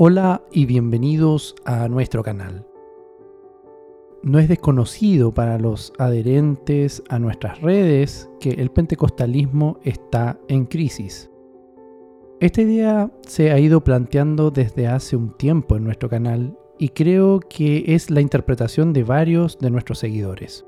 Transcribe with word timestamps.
Hola 0.00 0.44
y 0.52 0.64
bienvenidos 0.64 1.56
a 1.64 1.88
nuestro 1.88 2.22
canal. 2.22 2.64
No 4.22 4.38
es 4.38 4.46
desconocido 4.46 5.34
para 5.34 5.58
los 5.58 5.92
adherentes 5.98 7.02
a 7.08 7.18
nuestras 7.18 7.60
redes 7.62 8.30
que 8.38 8.50
el 8.50 8.70
pentecostalismo 8.70 9.80
está 9.82 10.38
en 10.46 10.66
crisis. 10.66 11.28
Esta 12.38 12.62
idea 12.62 13.10
se 13.26 13.50
ha 13.50 13.58
ido 13.58 13.82
planteando 13.82 14.52
desde 14.52 14.86
hace 14.86 15.16
un 15.16 15.36
tiempo 15.36 15.74
en 15.74 15.82
nuestro 15.82 16.08
canal 16.08 16.56
y 16.78 16.90
creo 16.90 17.40
que 17.40 17.82
es 17.88 18.08
la 18.08 18.20
interpretación 18.20 18.92
de 18.92 19.02
varios 19.02 19.58
de 19.58 19.70
nuestros 19.72 19.98
seguidores. 19.98 20.64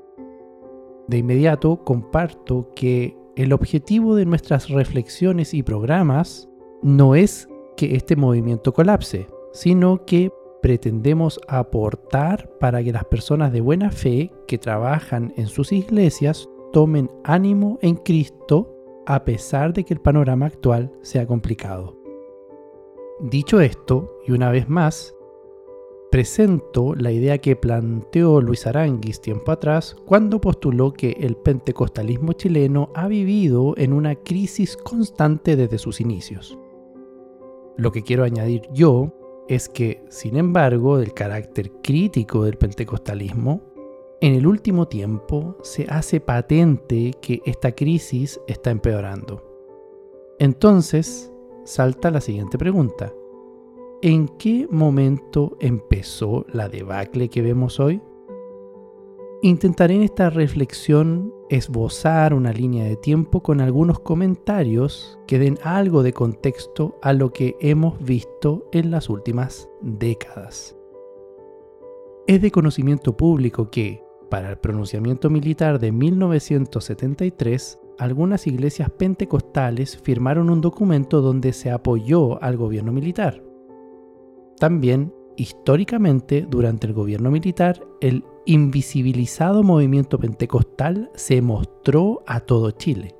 De 1.07 1.19
inmediato 1.19 1.85
comparto 1.85 2.69
que 2.75 3.15
el 3.37 3.53
objetivo 3.53 4.13
de 4.13 4.25
nuestras 4.25 4.67
reflexiones 4.67 5.53
y 5.53 5.63
programas 5.63 6.49
no 6.83 7.15
es 7.15 7.47
que 7.75 7.95
este 7.95 8.15
movimiento 8.15 8.73
colapse, 8.73 9.27
sino 9.53 10.05
que 10.05 10.31
pretendemos 10.61 11.39
aportar 11.47 12.49
para 12.59 12.83
que 12.83 12.93
las 12.93 13.05
personas 13.05 13.51
de 13.51 13.61
buena 13.61 13.91
fe 13.91 14.31
que 14.47 14.57
trabajan 14.57 15.33
en 15.35 15.47
sus 15.47 15.71
iglesias 15.71 16.47
tomen 16.71 17.09
ánimo 17.23 17.79
en 17.81 17.95
Cristo 17.95 18.75
a 19.05 19.25
pesar 19.25 19.73
de 19.73 19.83
que 19.83 19.93
el 19.93 19.99
panorama 19.99 20.45
actual 20.45 20.91
sea 21.01 21.25
complicado. 21.25 21.97
Dicho 23.19 23.59
esto, 23.59 24.17
y 24.25 24.31
una 24.31 24.51
vez 24.51 24.69
más, 24.69 25.15
presento 26.11 26.95
la 26.95 27.11
idea 27.11 27.37
que 27.37 27.55
planteó 27.55 28.41
Luis 28.41 28.67
Aranguis 28.67 29.21
tiempo 29.21 29.51
atrás 29.51 29.95
cuando 30.05 30.41
postuló 30.41 30.93
que 30.93 31.11
el 31.19 31.35
pentecostalismo 31.35 32.33
chileno 32.33 32.89
ha 32.93 33.07
vivido 33.07 33.73
en 33.77 33.93
una 33.93 34.15
crisis 34.15 34.75
constante 34.77 35.55
desde 35.55 35.77
sus 35.77 36.01
inicios. 36.01 36.57
Lo 37.81 37.91
que 37.91 38.03
quiero 38.03 38.23
añadir 38.23 38.61
yo 38.71 39.11
es 39.47 39.67
que, 39.67 40.03
sin 40.07 40.37
embargo, 40.37 40.99
del 40.99 41.15
carácter 41.15 41.71
crítico 41.81 42.43
del 42.43 42.55
pentecostalismo, 42.55 43.63
en 44.21 44.35
el 44.35 44.45
último 44.45 44.87
tiempo 44.87 45.57
se 45.63 45.87
hace 45.89 46.19
patente 46.19 47.11
que 47.23 47.41
esta 47.43 47.71
crisis 47.71 48.39
está 48.45 48.69
empeorando. 48.69 49.41
Entonces, 50.37 51.33
salta 51.63 52.11
la 52.11 52.21
siguiente 52.21 52.59
pregunta. 52.59 53.11
¿En 54.03 54.27
qué 54.27 54.67
momento 54.69 55.57
empezó 55.59 56.45
la 56.53 56.69
debacle 56.69 57.29
que 57.29 57.41
vemos 57.41 57.79
hoy? 57.79 57.99
Intentaré 59.43 59.95
en 59.95 60.03
esta 60.03 60.29
reflexión 60.29 61.33
esbozar 61.49 62.35
una 62.35 62.53
línea 62.53 62.83
de 62.83 62.95
tiempo 62.95 63.41
con 63.41 63.59
algunos 63.59 63.99
comentarios 63.99 65.17
que 65.25 65.39
den 65.39 65.57
algo 65.63 66.03
de 66.03 66.13
contexto 66.13 66.99
a 67.01 67.11
lo 67.13 67.33
que 67.33 67.55
hemos 67.59 67.99
visto 68.03 68.69
en 68.71 68.91
las 68.91 69.09
últimas 69.09 69.67
décadas. 69.81 70.77
Es 72.27 72.39
de 72.39 72.51
conocimiento 72.51 73.17
público 73.17 73.71
que, 73.71 74.03
para 74.29 74.51
el 74.51 74.59
pronunciamiento 74.59 75.31
militar 75.31 75.79
de 75.79 75.91
1973, 75.91 77.79
algunas 77.97 78.45
iglesias 78.45 78.91
pentecostales 78.91 79.97
firmaron 79.97 80.51
un 80.51 80.61
documento 80.61 81.19
donde 81.19 81.51
se 81.53 81.71
apoyó 81.71 82.41
al 82.43 82.57
gobierno 82.57 82.91
militar. 82.91 83.43
También 84.59 85.11
históricamente, 85.37 86.45
durante 86.49 86.87
el 86.87 86.93
gobierno 86.93 87.31
militar, 87.31 87.85
el 88.01 88.23
invisibilizado 88.45 89.63
movimiento 89.63 90.17
pentecostal 90.17 91.11
se 91.15 91.41
mostró 91.41 92.23
a 92.25 92.39
todo 92.41 92.71
Chile. 92.71 93.15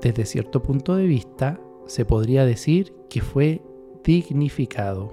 Desde 0.00 0.26
cierto 0.26 0.62
punto 0.62 0.94
de 0.96 1.06
vista, 1.06 1.60
se 1.86 2.04
podría 2.04 2.44
decir 2.44 2.92
que 3.08 3.20
fue 3.20 3.62
dignificado. 4.04 5.12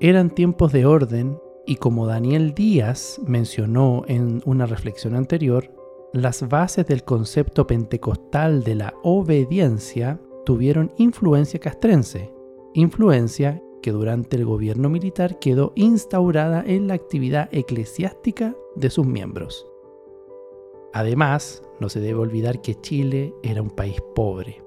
Eran 0.00 0.30
tiempos 0.30 0.72
de 0.72 0.86
orden 0.86 1.38
y 1.66 1.76
como 1.76 2.06
Daniel 2.06 2.54
Díaz 2.54 3.20
mencionó 3.26 4.02
en 4.06 4.42
una 4.44 4.66
reflexión 4.66 5.14
anterior, 5.14 5.70
las 6.12 6.48
bases 6.48 6.86
del 6.86 7.04
concepto 7.04 7.66
pentecostal 7.66 8.64
de 8.64 8.74
la 8.74 8.94
obediencia 9.02 10.20
tuvieron 10.44 10.92
influencia 10.98 11.60
castrense, 11.60 12.32
influencia 12.74 13.62
que 13.82 13.92
durante 13.92 14.36
el 14.36 14.46
gobierno 14.46 14.88
militar 14.88 15.38
quedó 15.38 15.72
instaurada 15.74 16.64
en 16.66 16.86
la 16.86 16.94
actividad 16.94 17.48
eclesiástica 17.52 18.56
de 18.76 18.88
sus 18.88 19.06
miembros. 19.06 19.66
Además, 20.94 21.62
no 21.80 21.88
se 21.88 22.00
debe 22.00 22.20
olvidar 22.20 22.62
que 22.62 22.80
Chile 22.80 23.34
era 23.42 23.60
un 23.60 23.70
país 23.70 24.00
pobre. 24.14 24.62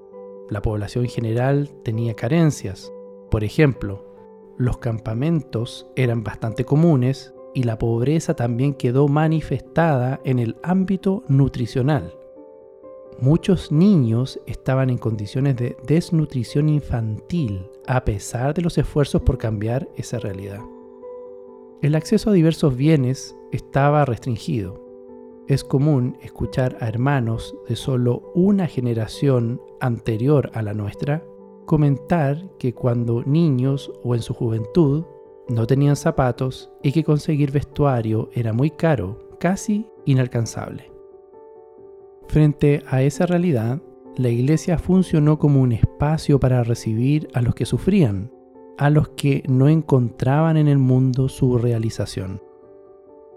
La 0.50 0.62
población 0.62 1.06
general 1.06 1.70
tenía 1.82 2.14
carencias. 2.14 2.92
Por 3.30 3.42
ejemplo, 3.42 4.04
los 4.58 4.78
campamentos 4.78 5.86
eran 5.96 6.22
bastante 6.22 6.64
comunes 6.64 7.34
y 7.54 7.64
la 7.64 7.78
pobreza 7.78 8.34
también 8.34 8.74
quedó 8.74 9.08
manifestada 9.08 10.20
en 10.24 10.38
el 10.38 10.56
ámbito 10.62 11.24
nutricional 11.28 12.12
muchos 13.20 13.72
niños 13.72 14.40
estaban 14.46 14.90
en 14.90 14.98
condiciones 14.98 15.56
de 15.56 15.76
desnutrición 15.86 16.68
infantil 16.68 17.70
a 17.86 18.04
pesar 18.04 18.54
de 18.54 18.62
los 18.62 18.78
esfuerzos 18.78 19.22
por 19.22 19.38
cambiar 19.38 19.88
esa 19.96 20.18
realidad. 20.18 20.60
El 21.82 21.94
acceso 21.94 22.30
a 22.30 22.32
diversos 22.32 22.76
bienes 22.76 23.36
estaba 23.52 24.04
restringido. 24.04 24.82
Es 25.46 25.62
común 25.62 26.16
escuchar 26.22 26.76
a 26.80 26.88
hermanos 26.88 27.54
de 27.68 27.76
solo 27.76 28.32
una 28.34 28.66
generación 28.66 29.60
anterior 29.80 30.50
a 30.54 30.62
la 30.62 30.74
nuestra 30.74 31.22
comentar 31.66 32.48
que 32.58 32.72
cuando 32.72 33.22
niños 33.24 33.92
o 34.02 34.14
en 34.14 34.22
su 34.22 34.32
juventud 34.32 35.04
no 35.48 35.66
tenían 35.66 35.96
zapatos 35.96 36.70
y 36.82 36.92
que 36.92 37.04
conseguir 37.04 37.52
vestuario 37.52 38.30
era 38.32 38.52
muy 38.52 38.70
caro, 38.70 39.18
casi 39.38 39.86
inalcanzable. 40.06 40.95
Frente 42.28 42.82
a 42.88 43.02
esa 43.02 43.26
realidad, 43.26 43.80
la 44.16 44.28
iglesia 44.28 44.78
funcionó 44.78 45.38
como 45.38 45.60
un 45.60 45.72
espacio 45.72 46.40
para 46.40 46.64
recibir 46.64 47.28
a 47.34 47.42
los 47.42 47.54
que 47.54 47.66
sufrían, 47.66 48.30
a 48.78 48.90
los 48.90 49.08
que 49.10 49.42
no 49.48 49.68
encontraban 49.68 50.56
en 50.56 50.68
el 50.68 50.78
mundo 50.78 51.28
su 51.28 51.58
realización. 51.58 52.42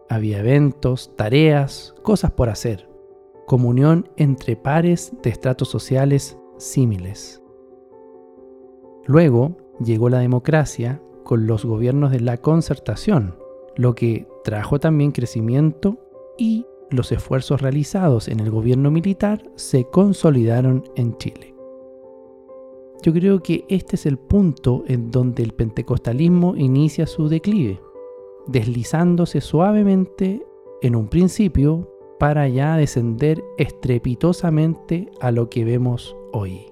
Había 0.10 0.40
eventos, 0.40 1.16
tareas, 1.16 1.94
cosas 2.02 2.32
por 2.32 2.50
hacer, 2.50 2.90
comunión 3.46 4.10
entre 4.18 4.56
pares 4.56 5.14
de 5.22 5.30
estratos 5.30 5.70
sociales 5.70 6.38
símiles. 6.58 7.44
Luego 9.06 9.58
llegó 9.84 10.10
la 10.10 10.20
democracia 10.20 11.02
con 11.24 11.46
los 11.46 11.66
gobiernos 11.66 12.12
de 12.12 12.22
la 12.22 12.38
concertación, 12.38 13.36
lo 13.76 13.96
que 13.96 14.28
trajo 14.44 14.80
también 14.80 15.12
crecimiento 15.12 16.00
y 16.38 16.66
los 16.92 17.12
esfuerzos 17.12 17.62
realizados 17.62 18.28
en 18.28 18.40
el 18.40 18.52
gobierno 18.52 18.92
militar 18.92 19.44
se 19.56 19.86
consolidaron 19.86 20.84
en 20.96 21.18
Chile. 21.18 21.56
Yo 23.02 23.14
creo 23.14 23.42
que 23.42 23.66
este 23.70 23.96
es 23.96 24.06
el 24.06 24.18
punto 24.18 24.84
en 24.88 25.10
donde 25.10 25.44
el 25.44 25.54
pentecostalismo 25.54 26.56
inicia 26.56 27.08
su 27.08 27.30
declive, 27.30 27.80
deslizándose 28.48 29.40
suavemente 29.40 30.46
en 30.82 30.96
un 30.96 31.08
principio 31.08 31.90
para 32.20 32.48
ya 32.50 32.76
descender 32.76 33.42
estrepitosamente 33.58 35.10
a 35.22 35.32
lo 35.32 35.50
que 35.50 35.64
vemos 35.64 36.18
hoy. 36.34 36.66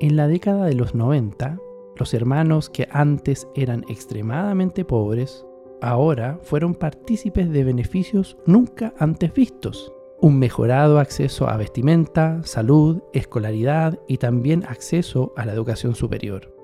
En 0.00 0.16
la 0.16 0.28
década 0.28 0.64
de 0.64 0.74
los 0.74 0.94
90, 0.94 1.58
los 1.96 2.14
hermanos 2.14 2.70
que 2.70 2.88
antes 2.90 3.48
eran 3.54 3.84
extremadamente 3.88 4.84
pobres 4.84 5.44
ahora 5.80 6.38
fueron 6.42 6.74
partícipes 6.74 7.50
de 7.50 7.64
beneficios 7.64 8.36
nunca 8.46 8.94
antes 8.98 9.32
vistos. 9.32 9.92
Un 10.20 10.38
mejorado 10.38 10.98
acceso 10.98 11.48
a 11.48 11.56
vestimenta, 11.56 12.42
salud, 12.42 13.02
escolaridad 13.12 13.98
y 14.08 14.18
también 14.18 14.64
acceso 14.66 15.32
a 15.36 15.46
la 15.46 15.52
educación 15.52 15.94
superior. 15.94 16.54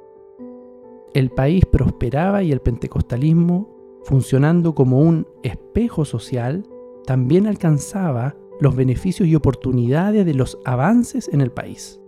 El 1.15 1.31
país 1.31 1.65
prosperaba 1.65 2.43
y 2.43 2.51
el 2.51 2.61
pentecostalismo, 2.61 4.01
funcionando 4.03 4.75
como 4.75 5.01
un 5.01 5.29
espejo 5.45 6.05
social, 6.05 6.65
también 7.07 7.47
alcanzaba 7.47 8.35
los 8.61 8.75
beneficios 8.75 9.29
y 9.29 9.37
oportunidades 9.37 10.27
de 10.27 10.35
los 10.35 10.59
avances 10.65 11.29
en 11.29 11.41
el 11.41 11.53
país. 11.53 12.01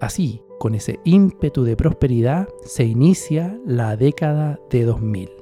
Así, 0.00 0.42
con 0.58 0.74
ese 0.74 0.98
ímpetu 1.04 1.62
de 1.62 1.76
prosperidad, 1.76 2.48
se 2.62 2.84
inicia 2.84 3.60
la 3.64 3.96
década 3.96 4.58
de 4.70 4.84
2000 4.84 5.39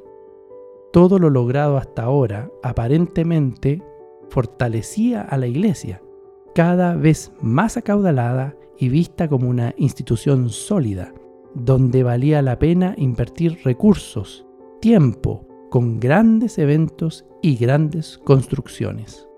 todo 0.99 1.21
lo 1.21 1.31
logrado 1.31 1.77
hasta 1.77 2.03
ahora 2.03 2.51
aparentemente 2.61 3.81
fortalecía 4.31 5.23
a 5.23 5.39
la 5.39 5.47
iglesia, 5.47 6.03
cada 6.57 6.97
vez 6.97 7.31
más 7.41 7.77
acaudalada 7.77 8.57
y 8.77 8.89
vista 8.89 9.29
como 9.29 9.49
una 9.49 9.77
institución 9.77 10.49
sólida, 10.49 11.15
donde 11.55 12.03
valía 12.03 12.43
la 12.43 12.59
pena 12.59 12.97
invertir 12.99 13.61
recursos, 13.63 14.45
tiempo, 14.81 15.47
con 15.71 16.01
grandes 16.01 16.59
eventos 16.59 17.25
y 17.43 17.55
grandes 17.55 18.19
construcciones. 18.19 19.29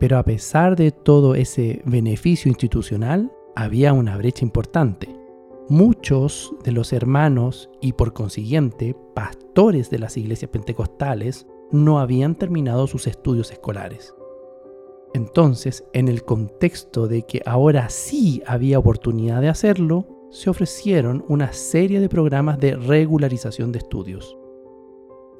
Pero 0.00 0.16
a 0.16 0.22
pesar 0.22 0.74
de 0.74 0.90
todo 0.90 1.34
ese 1.34 1.82
beneficio 1.84 2.48
institucional, 2.48 3.30
había 3.54 3.92
una 3.92 4.16
brecha 4.16 4.42
importante. 4.42 5.14
Muchos 5.68 6.54
de 6.62 6.70
los 6.70 6.92
hermanos 6.92 7.68
y 7.80 7.94
por 7.94 8.12
consiguiente 8.12 8.94
pastores 9.16 9.90
de 9.90 9.98
las 9.98 10.16
iglesias 10.16 10.48
pentecostales 10.48 11.44
no 11.72 11.98
habían 11.98 12.36
terminado 12.36 12.86
sus 12.86 13.08
estudios 13.08 13.50
escolares. 13.50 14.14
Entonces, 15.12 15.82
en 15.92 16.06
el 16.06 16.22
contexto 16.22 17.08
de 17.08 17.22
que 17.22 17.42
ahora 17.44 17.88
sí 17.88 18.44
había 18.46 18.78
oportunidad 18.78 19.40
de 19.40 19.48
hacerlo, 19.48 20.06
se 20.30 20.50
ofrecieron 20.50 21.24
una 21.26 21.52
serie 21.52 21.98
de 21.98 22.08
programas 22.08 22.60
de 22.60 22.76
regularización 22.76 23.72
de 23.72 23.78
estudios. 23.78 24.38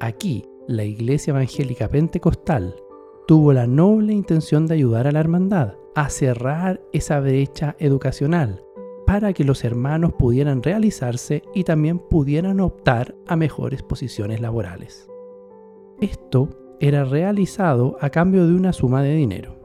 Aquí, 0.01 0.45
la 0.67 0.83
Iglesia 0.83 1.31
Evangélica 1.31 1.87
Pentecostal 1.87 2.75
tuvo 3.29 3.53
la 3.53 3.69
noble 3.69 4.13
intención 4.13 4.67
de 4.67 4.75
ayudar 4.75 5.07
a 5.07 5.13
la 5.13 5.21
hermandad 5.21 5.75
a 5.95 6.11
cerrar 6.11 6.81
esa 6.93 7.21
brecha 7.21 7.77
educacional 7.79 8.66
para 9.07 9.33
que 9.33 9.45
los 9.45 9.65
hermanos 9.65 10.13
pudieran 10.15 10.63
realizarse 10.63 11.43
y 11.55 11.65
también 11.65 11.99
pudieran 11.99 12.61
optar 12.61 13.15
a 13.27 13.37
mejores 13.37 13.83
posiciones 13.83 14.41
laborales. 14.41 15.09
Esto 16.01 16.51
era 16.81 17.05
realizado 17.05 17.97
a 18.01 18.11
cambio 18.11 18.47
de 18.47 18.55
una 18.55 18.73
suma 18.73 19.03
de 19.03 19.15
dinero. 19.15 19.57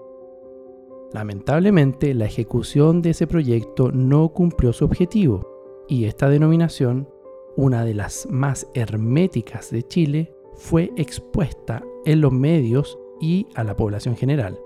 Lamentablemente, 1.11 2.13
la 2.13 2.25
ejecución 2.25 3.01
de 3.01 3.09
ese 3.09 3.27
proyecto 3.27 3.91
no 3.91 4.29
cumplió 4.29 4.71
su 4.71 4.85
objetivo 4.85 5.85
y 5.89 6.05
esta 6.05 6.29
denominación, 6.29 7.09
una 7.57 7.83
de 7.83 7.95
las 7.95 8.27
más 8.29 8.67
herméticas 8.73 9.71
de 9.71 9.83
Chile, 9.83 10.33
fue 10.53 10.91
expuesta 10.95 11.83
en 12.05 12.21
los 12.21 12.31
medios 12.31 12.97
y 13.19 13.47
a 13.55 13.63
la 13.63 13.75
población 13.75 14.15
general. 14.15 14.57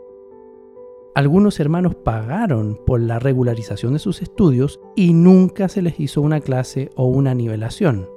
Algunos 1.15 1.61
hermanos 1.61 1.95
pagaron 1.95 2.77
por 2.85 2.99
la 2.99 3.19
regularización 3.19 3.93
de 3.93 3.99
sus 3.99 4.21
estudios 4.21 4.81
y 4.97 5.13
nunca 5.13 5.69
se 5.69 5.81
les 5.81 5.97
hizo 5.97 6.19
una 6.19 6.41
clase 6.41 6.89
o 6.97 7.05
una 7.05 7.33
nivelación. 7.33 8.09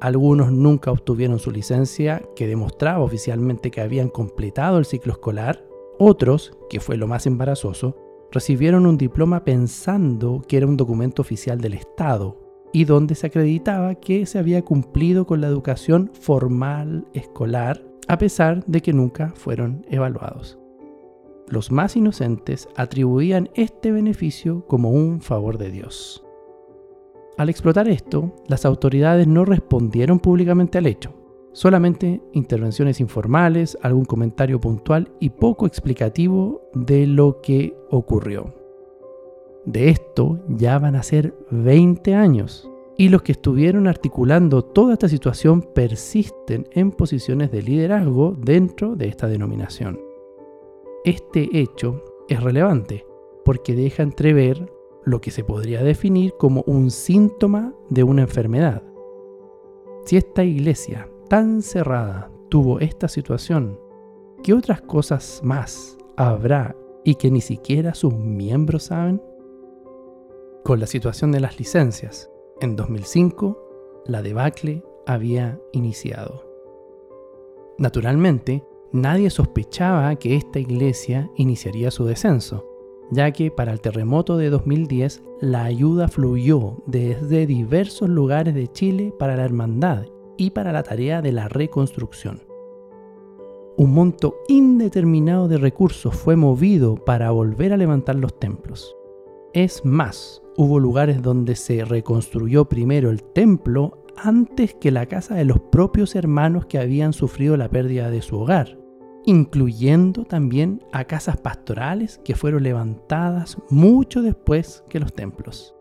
Algunos 0.00 0.52
nunca 0.52 0.90
obtuvieron 0.90 1.38
su 1.38 1.50
licencia 1.50 2.22
que 2.34 2.46
demostraba 2.46 3.04
oficialmente 3.04 3.70
que 3.70 3.82
habían 3.82 4.08
completado 4.08 4.78
el 4.78 4.86
ciclo 4.86 5.12
escolar. 5.12 5.66
Otros, 5.98 6.56
que 6.70 6.80
fue 6.80 6.96
lo 6.96 7.06
más 7.06 7.26
embarazoso, 7.26 7.94
recibieron 8.32 8.86
un 8.86 8.96
diploma 8.96 9.44
pensando 9.44 10.40
que 10.48 10.56
era 10.56 10.66
un 10.66 10.78
documento 10.78 11.20
oficial 11.20 11.60
del 11.60 11.74
Estado 11.74 12.38
y 12.72 12.86
donde 12.86 13.16
se 13.16 13.26
acreditaba 13.26 13.96
que 13.96 14.24
se 14.24 14.38
había 14.38 14.62
cumplido 14.62 15.26
con 15.26 15.42
la 15.42 15.48
educación 15.48 16.10
formal 16.18 17.06
escolar 17.12 17.84
a 18.08 18.16
pesar 18.16 18.64
de 18.64 18.80
que 18.80 18.94
nunca 18.94 19.34
fueron 19.36 19.84
evaluados 19.90 20.58
los 21.48 21.70
más 21.70 21.96
inocentes 21.96 22.68
atribuían 22.76 23.50
este 23.54 23.92
beneficio 23.92 24.66
como 24.66 24.90
un 24.90 25.20
favor 25.20 25.58
de 25.58 25.70
Dios. 25.70 26.24
Al 27.36 27.50
explotar 27.50 27.88
esto, 27.88 28.34
las 28.46 28.64
autoridades 28.64 29.26
no 29.26 29.44
respondieron 29.44 30.18
públicamente 30.18 30.78
al 30.78 30.86
hecho, 30.86 31.12
solamente 31.52 32.22
intervenciones 32.32 33.00
informales, 33.00 33.76
algún 33.82 34.04
comentario 34.04 34.60
puntual 34.60 35.12
y 35.20 35.30
poco 35.30 35.66
explicativo 35.66 36.62
de 36.74 37.06
lo 37.06 37.40
que 37.42 37.76
ocurrió. 37.90 38.54
De 39.66 39.90
esto 39.90 40.40
ya 40.48 40.78
van 40.78 40.96
a 40.96 41.02
ser 41.02 41.34
20 41.50 42.14
años, 42.14 42.70
y 42.96 43.10
los 43.10 43.22
que 43.22 43.32
estuvieron 43.32 43.86
articulando 43.86 44.62
toda 44.62 44.94
esta 44.94 45.08
situación 45.08 45.60
persisten 45.60 46.66
en 46.72 46.92
posiciones 46.92 47.50
de 47.50 47.62
liderazgo 47.62 48.34
dentro 48.38 48.96
de 48.96 49.08
esta 49.08 49.26
denominación. 49.26 50.05
Este 51.06 51.60
hecho 51.60 52.02
es 52.28 52.42
relevante 52.42 53.06
porque 53.44 53.76
deja 53.76 54.02
entrever 54.02 54.72
lo 55.04 55.20
que 55.20 55.30
se 55.30 55.44
podría 55.44 55.84
definir 55.84 56.34
como 56.36 56.64
un 56.66 56.90
síntoma 56.90 57.72
de 57.88 58.02
una 58.02 58.22
enfermedad. 58.22 58.82
Si 60.04 60.16
esta 60.16 60.42
iglesia 60.42 61.08
tan 61.28 61.62
cerrada 61.62 62.32
tuvo 62.48 62.80
esta 62.80 63.06
situación, 63.06 63.78
¿qué 64.42 64.52
otras 64.52 64.80
cosas 64.80 65.42
más 65.44 65.96
habrá 66.16 66.74
y 67.04 67.14
que 67.14 67.30
ni 67.30 67.40
siquiera 67.40 67.94
sus 67.94 68.12
miembros 68.12 68.86
saben? 68.86 69.22
Con 70.64 70.80
la 70.80 70.88
situación 70.88 71.30
de 71.30 71.38
las 71.38 71.60
licencias, 71.60 72.32
en 72.60 72.74
2005, 72.74 74.02
la 74.06 74.22
debacle 74.22 74.82
había 75.06 75.60
iniciado. 75.70 76.42
Naturalmente, 77.78 78.64
nadie 78.92 79.30
sospechaba 79.30 80.14
que 80.16 80.36
esta 80.36 80.58
iglesia 80.58 81.30
iniciaría 81.36 81.90
su 81.90 82.04
descenso, 82.04 82.64
ya 83.10 83.30
que 83.30 83.50
para 83.50 83.72
el 83.72 83.80
terremoto 83.80 84.36
de 84.36 84.50
2010 84.50 85.22
la 85.40 85.64
ayuda 85.64 86.08
fluyó 86.08 86.82
desde 86.86 87.46
diversos 87.46 88.08
lugares 88.08 88.54
de 88.54 88.68
Chile 88.68 89.12
para 89.18 89.36
la 89.36 89.44
hermandad 89.44 90.06
y 90.36 90.50
para 90.50 90.72
la 90.72 90.82
tarea 90.82 91.22
de 91.22 91.32
la 91.32 91.48
reconstrucción. 91.48 92.42
Un 93.78 93.92
monto 93.92 94.36
indeterminado 94.48 95.48
de 95.48 95.58
recursos 95.58 96.14
fue 96.14 96.34
movido 96.34 96.94
para 96.94 97.30
volver 97.30 97.72
a 97.72 97.76
levantar 97.76 98.16
los 98.16 98.38
templos. 98.38 98.96
Es 99.52 99.84
más, 99.84 100.42
hubo 100.56 100.80
lugares 100.80 101.20
donde 101.20 101.56
se 101.56 101.84
reconstruyó 101.84 102.66
primero 102.66 103.10
el 103.10 103.22
templo 103.22 103.98
antes 104.16 104.74
que 104.74 104.90
la 104.90 105.06
casa 105.06 105.34
de 105.34 105.44
los 105.44 105.60
propios 105.60 106.14
hermanos 106.14 106.66
que 106.66 106.78
habían 106.78 107.12
sufrido 107.12 107.56
la 107.56 107.68
pérdida 107.68 108.10
de 108.10 108.22
su 108.22 108.38
hogar, 108.38 108.78
incluyendo 109.24 110.24
también 110.24 110.82
a 110.92 111.04
casas 111.04 111.36
pastorales 111.36 112.20
que 112.24 112.34
fueron 112.34 112.62
levantadas 112.62 113.58
mucho 113.70 114.22
después 114.22 114.84
que 114.88 115.00
los 115.00 115.12
templos. 115.14 115.74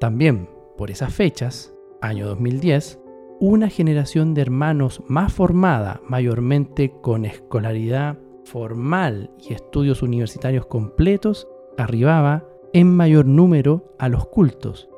También, 0.00 0.48
por 0.76 0.90
esas 0.90 1.12
fechas, 1.12 1.74
año 2.00 2.26
2010, 2.26 2.98
una 3.40 3.68
generación 3.68 4.34
de 4.34 4.42
hermanos 4.42 5.02
más 5.06 5.32
formada, 5.32 6.00
mayormente 6.06 6.92
con 7.00 7.24
escolaridad 7.24 8.18
formal 8.44 9.30
y 9.38 9.52
estudios 9.52 10.02
universitarios 10.02 10.66
completos, 10.66 11.46
arribaba 11.78 12.46
en 12.72 12.94
mayor 12.94 13.26
número 13.26 13.94
a 13.98 14.08
los 14.08 14.26
cultos. 14.26 14.88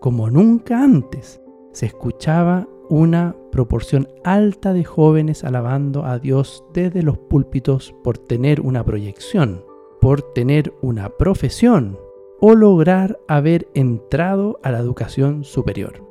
Como 0.00 0.30
nunca 0.30 0.82
antes, 0.82 1.40
se 1.72 1.86
escuchaba 1.86 2.68
una 2.88 3.36
proporción 3.52 4.08
alta 4.24 4.72
de 4.72 4.84
jóvenes 4.84 5.44
alabando 5.44 6.04
a 6.04 6.18
Dios 6.18 6.64
desde 6.72 7.02
los 7.02 7.18
púlpitos 7.18 7.94
por 8.02 8.18
tener 8.18 8.60
una 8.60 8.84
proyección, 8.84 9.64
por 10.00 10.22
tener 10.32 10.74
una 10.82 11.10
profesión 11.10 11.98
o 12.40 12.54
lograr 12.54 13.20
haber 13.28 13.68
entrado 13.74 14.58
a 14.62 14.72
la 14.72 14.78
educación 14.78 15.44
superior. 15.44 16.04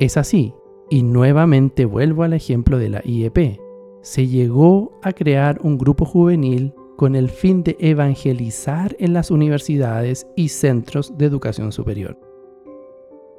Es 0.00 0.16
así, 0.16 0.54
y 0.90 1.02
nuevamente 1.02 1.84
vuelvo 1.84 2.24
al 2.24 2.32
ejemplo 2.32 2.78
de 2.78 2.88
la 2.88 3.02
IEP, 3.04 3.60
se 4.02 4.26
llegó 4.26 4.98
a 5.02 5.12
crear 5.12 5.60
un 5.62 5.78
grupo 5.78 6.04
juvenil 6.04 6.74
con 6.96 7.16
el 7.16 7.28
fin 7.28 7.62
de 7.62 7.76
evangelizar 7.78 8.96
en 8.98 9.12
las 9.12 9.30
universidades 9.30 10.26
y 10.36 10.48
centros 10.48 11.16
de 11.16 11.26
educación 11.26 11.72
superior. 11.72 12.18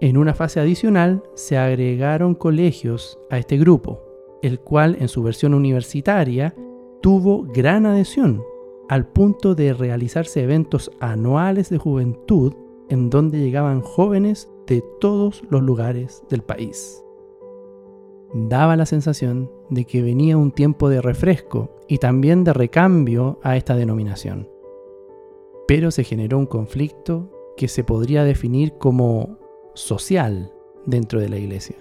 En 0.01 0.17
una 0.17 0.33
fase 0.33 0.59
adicional 0.59 1.23
se 1.35 1.57
agregaron 1.57 2.35
colegios 2.35 3.17
a 3.29 3.37
este 3.37 3.57
grupo, 3.57 4.01
el 4.41 4.59
cual 4.59 4.97
en 4.99 5.07
su 5.07 5.23
versión 5.23 5.53
universitaria 5.53 6.53
tuvo 7.01 7.43
gran 7.43 7.85
adhesión, 7.85 8.43
al 8.89 9.07
punto 9.07 9.55
de 9.55 9.73
realizarse 9.73 10.43
eventos 10.43 10.91
anuales 10.99 11.69
de 11.69 11.77
juventud 11.77 12.53
en 12.89 13.09
donde 13.09 13.39
llegaban 13.39 13.81
jóvenes 13.81 14.51
de 14.67 14.83
todos 14.99 15.43
los 15.49 15.61
lugares 15.61 16.23
del 16.29 16.41
país. 16.41 17.01
Daba 18.33 18.75
la 18.75 18.85
sensación 18.85 19.49
de 19.69 19.85
que 19.85 20.01
venía 20.01 20.37
un 20.37 20.51
tiempo 20.51 20.89
de 20.89 21.01
refresco 21.01 21.77
y 21.87 21.99
también 21.99 22.43
de 22.43 22.53
recambio 22.53 23.39
a 23.43 23.55
esta 23.55 23.75
denominación. 23.75 24.49
Pero 25.67 25.89
se 25.89 26.03
generó 26.03 26.37
un 26.37 26.45
conflicto 26.45 27.31
que 27.55 27.69
se 27.69 27.83
podría 27.85 28.25
definir 28.25 28.73
como 28.73 29.37
social 29.75 30.51
dentro 30.85 31.19
de 31.19 31.29
la 31.29 31.37
iglesia. 31.37 31.75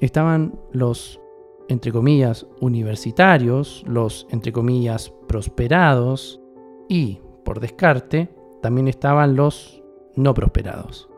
Estaban 0.00 0.58
los, 0.72 1.20
entre 1.68 1.90
comillas, 1.92 2.46
universitarios, 2.60 3.84
los, 3.86 4.26
entre 4.30 4.52
comillas, 4.52 5.12
prosperados 5.26 6.40
y, 6.88 7.20
por 7.44 7.60
descarte, 7.60 8.28
también 8.62 8.88
estaban 8.88 9.36
los 9.36 9.82
no 10.14 10.34
prosperados. 10.34 11.08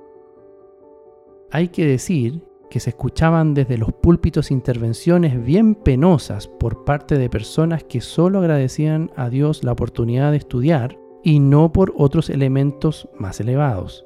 Hay 1.50 1.68
que 1.68 1.84
decir 1.84 2.44
que 2.70 2.80
se 2.80 2.90
escuchaban 2.90 3.52
desde 3.52 3.76
los 3.76 3.92
púlpitos 3.92 4.50
intervenciones 4.50 5.44
bien 5.44 5.74
penosas 5.74 6.46
por 6.46 6.84
parte 6.84 7.18
de 7.18 7.28
personas 7.28 7.82
que 7.82 8.00
solo 8.00 8.38
agradecían 8.38 9.10
a 9.16 9.28
Dios 9.28 9.64
la 9.64 9.72
oportunidad 9.72 10.30
de 10.30 10.36
estudiar 10.36 10.96
y 11.22 11.40
no 11.40 11.72
por 11.72 11.92
otros 11.96 12.30
elementos 12.30 13.08
más 13.18 13.40
elevados. 13.40 14.04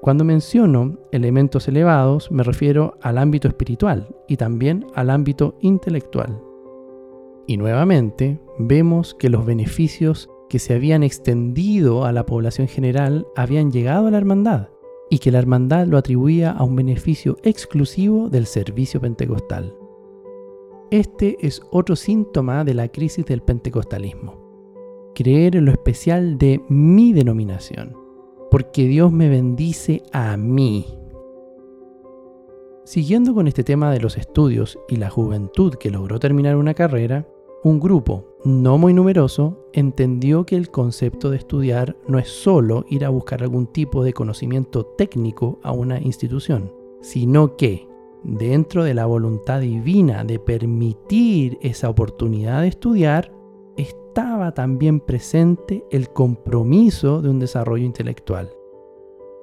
Cuando 0.00 0.24
menciono 0.24 0.96
elementos 1.10 1.66
elevados 1.66 2.30
me 2.30 2.44
refiero 2.44 2.96
al 3.02 3.18
ámbito 3.18 3.48
espiritual 3.48 4.08
y 4.28 4.36
también 4.36 4.86
al 4.94 5.10
ámbito 5.10 5.56
intelectual. 5.60 6.40
Y 7.46 7.56
nuevamente 7.56 8.40
vemos 8.58 9.14
que 9.14 9.28
los 9.28 9.44
beneficios 9.44 10.30
que 10.48 10.58
se 10.58 10.74
habían 10.74 11.02
extendido 11.02 12.04
a 12.04 12.12
la 12.12 12.26
población 12.26 12.68
general 12.68 13.26
habían 13.36 13.72
llegado 13.72 14.06
a 14.06 14.10
la 14.10 14.18
hermandad 14.18 14.68
y 15.10 15.18
que 15.18 15.32
la 15.32 15.38
hermandad 15.38 15.86
lo 15.86 15.98
atribuía 15.98 16.52
a 16.52 16.62
un 16.62 16.76
beneficio 16.76 17.36
exclusivo 17.42 18.28
del 18.28 18.46
servicio 18.46 19.00
pentecostal. 19.00 19.74
Este 20.90 21.36
es 21.40 21.60
otro 21.70 21.96
síntoma 21.96 22.64
de 22.64 22.74
la 22.74 22.88
crisis 22.88 23.26
del 23.26 23.42
pentecostalismo. 23.42 25.12
Creer 25.14 25.56
en 25.56 25.64
lo 25.64 25.72
especial 25.72 26.38
de 26.38 26.62
mi 26.68 27.12
denominación, 27.12 27.96
porque 28.50 28.86
Dios 28.86 29.12
me 29.12 29.28
bendice 29.28 30.02
a 30.12 30.36
mí. 30.36 30.86
Siguiendo 32.84 33.34
con 33.34 33.46
este 33.46 33.64
tema 33.64 33.92
de 33.92 34.00
los 34.00 34.16
estudios 34.16 34.78
y 34.88 34.96
la 34.96 35.10
juventud 35.10 35.74
que 35.74 35.90
logró 35.90 36.18
terminar 36.18 36.56
una 36.56 36.72
carrera, 36.72 37.28
un 37.62 37.80
grupo, 37.80 38.36
no 38.44 38.78
muy 38.78 38.94
numeroso, 38.94 39.68
entendió 39.72 40.46
que 40.46 40.56
el 40.56 40.70
concepto 40.70 41.28
de 41.28 41.36
estudiar 41.36 41.96
no 42.06 42.18
es 42.18 42.28
solo 42.28 42.86
ir 42.88 43.04
a 43.04 43.10
buscar 43.10 43.42
algún 43.42 43.66
tipo 43.66 44.04
de 44.04 44.12
conocimiento 44.12 44.86
técnico 44.86 45.58
a 45.62 45.72
una 45.72 46.00
institución, 46.00 46.72
sino 47.02 47.56
que, 47.56 47.86
dentro 48.22 48.84
de 48.84 48.94
la 48.94 49.06
voluntad 49.06 49.60
divina 49.60 50.24
de 50.24 50.38
permitir 50.38 51.58
esa 51.60 51.90
oportunidad 51.90 52.62
de 52.62 52.68
estudiar, 52.68 53.32
estaba 54.18 54.50
también 54.50 54.98
presente 54.98 55.84
el 55.92 56.08
compromiso 56.08 57.22
de 57.22 57.28
un 57.28 57.38
desarrollo 57.38 57.84
intelectual. 57.84 58.50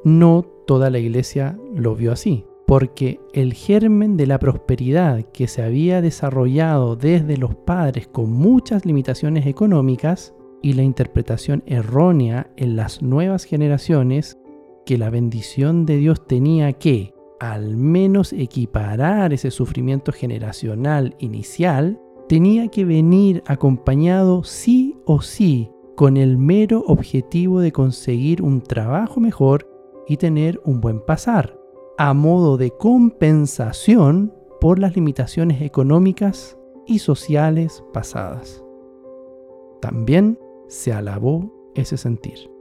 No 0.04 0.46
toda 0.68 0.90
la 0.90 1.00
iglesia 1.00 1.58
lo 1.74 1.96
vio 1.96 2.12
así 2.12 2.44
porque 2.68 3.22
el 3.32 3.54
germen 3.54 4.18
de 4.18 4.28
la 4.28 4.38
prosperidad 4.38 5.24
que 5.32 5.48
se 5.48 5.64
había 5.64 6.02
desarrollado 6.02 6.98
desde 6.98 7.38
los 7.38 7.56
padres 7.56 8.10
con 8.10 8.34
muchas 8.34 8.86
limitaciones 8.86 9.46
económicas 9.46 10.34
y 10.62 10.74
la 10.74 10.84
interpretación 10.84 11.64
errónea 11.68 12.52
en 12.58 12.76
las 12.76 13.02
nuevas 13.02 13.46
generaciones 13.46 14.38
que 14.86 14.98
la 14.98 15.10
bendición 15.10 15.86
de 15.86 15.96
Dios 15.96 16.28
tenía 16.28 16.74
que 16.74 17.14
al 17.40 17.78
menos 17.78 18.34
equiparar 18.34 19.32
ese 19.32 19.52
sufrimiento 19.52 20.12
generacional 20.12 21.16
inicial, 21.20 22.02
tenía 22.28 22.68
que 22.70 22.86
venir 22.86 23.44
acompañado 23.46 24.44
sí 24.44 24.98
o 25.06 25.22
sí 25.22 25.70
con 25.96 26.18
el 26.18 26.38
mero 26.38 26.84
objetivo 26.88 27.60
de 27.60 27.72
conseguir 27.72 28.42
un 28.42 28.62
trabajo 28.62 29.20
mejor 29.20 29.70
y 30.08 30.18
tener 30.18 30.62
un 30.66 30.82
buen 30.82 31.00
pasar 31.00 31.58
a 31.98 32.14
modo 32.14 32.58
de 32.58 32.72
compensación 32.72 34.34
por 34.60 34.80
las 34.80 34.96
limitaciones 34.96 35.62
económicas 35.62 36.58
y 36.86 37.00
sociales 37.00 37.84
pasadas. 37.94 38.64
También 39.82 40.38
se 40.68 40.92
alabó 40.92 41.72
ese 41.76 41.98
sentir. 41.98 42.52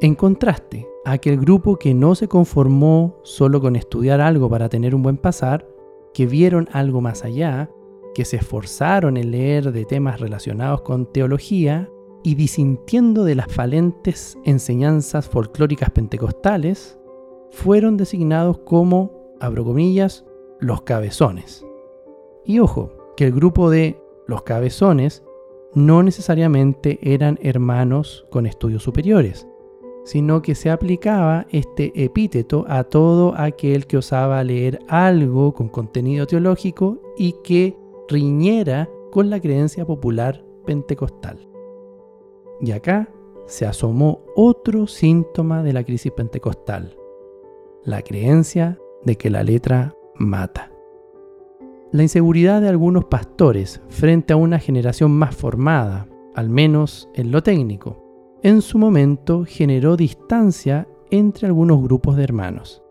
En 0.00 0.14
contraste, 0.14 0.86
aquel 1.04 1.38
grupo 1.38 1.76
que 1.76 1.94
no 1.94 2.14
se 2.14 2.28
conformó 2.28 3.18
solo 3.22 3.60
con 3.60 3.76
estudiar 3.76 4.20
algo 4.20 4.50
para 4.50 4.68
tener 4.68 4.94
un 4.94 5.02
buen 5.02 5.16
pasar, 5.16 5.66
que 6.12 6.26
vieron 6.26 6.68
algo 6.72 7.00
más 7.00 7.24
allá, 7.24 7.70
que 8.16 8.24
se 8.24 8.38
esforzaron 8.38 9.18
en 9.18 9.30
leer 9.30 9.72
de 9.72 9.84
temas 9.84 10.20
relacionados 10.20 10.80
con 10.80 11.04
teología 11.12 11.90
y 12.24 12.34
disintiendo 12.34 13.24
de 13.24 13.34
las 13.34 13.52
falentes 13.52 14.38
enseñanzas 14.42 15.28
folclóricas 15.28 15.90
pentecostales, 15.90 16.98
fueron 17.50 17.98
designados 17.98 18.56
como, 18.60 19.34
abro 19.38 19.66
comillas, 19.66 20.24
los 20.60 20.80
cabezones. 20.80 21.62
Y 22.46 22.58
ojo, 22.58 23.12
que 23.18 23.26
el 23.26 23.32
grupo 23.32 23.68
de 23.68 24.00
los 24.26 24.44
cabezones 24.44 25.22
no 25.74 26.02
necesariamente 26.02 26.98
eran 27.02 27.38
hermanos 27.42 28.24
con 28.30 28.46
estudios 28.46 28.82
superiores, 28.82 29.46
sino 30.06 30.40
que 30.40 30.54
se 30.54 30.70
aplicaba 30.70 31.46
este 31.50 31.92
epíteto 32.02 32.64
a 32.66 32.84
todo 32.84 33.34
aquel 33.36 33.86
que 33.86 33.98
osaba 33.98 34.42
leer 34.42 34.78
algo 34.88 35.52
con 35.52 35.68
contenido 35.68 36.26
teológico 36.26 36.98
y 37.18 37.34
que 37.44 37.76
riñera 38.08 38.88
con 39.10 39.30
la 39.30 39.40
creencia 39.40 39.84
popular 39.84 40.44
pentecostal. 40.64 41.48
Y 42.60 42.72
acá 42.72 43.08
se 43.46 43.66
asomó 43.66 44.22
otro 44.34 44.86
síntoma 44.86 45.62
de 45.62 45.72
la 45.72 45.84
crisis 45.84 46.12
pentecostal, 46.12 46.96
la 47.84 48.02
creencia 48.02 48.78
de 49.04 49.16
que 49.16 49.30
la 49.30 49.42
letra 49.42 49.94
mata. 50.16 50.70
La 51.92 52.02
inseguridad 52.02 52.60
de 52.60 52.68
algunos 52.68 53.04
pastores 53.04 53.80
frente 53.88 54.32
a 54.32 54.36
una 54.36 54.58
generación 54.58 55.12
más 55.12 55.36
formada, 55.36 56.08
al 56.34 56.50
menos 56.50 57.08
en 57.14 57.30
lo 57.30 57.42
técnico, 57.42 58.02
en 58.42 58.60
su 58.60 58.78
momento 58.78 59.44
generó 59.46 59.96
distancia 59.96 60.88
entre 61.10 61.46
algunos 61.46 61.82
grupos 61.82 62.16
de 62.16 62.24
hermanos. 62.24 62.82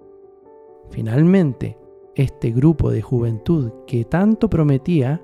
Finalmente, 0.89 1.77
este 2.15 2.51
grupo 2.51 2.91
de 2.91 3.01
juventud 3.01 3.71
que 3.87 4.05
tanto 4.05 4.49
prometía 4.49 5.21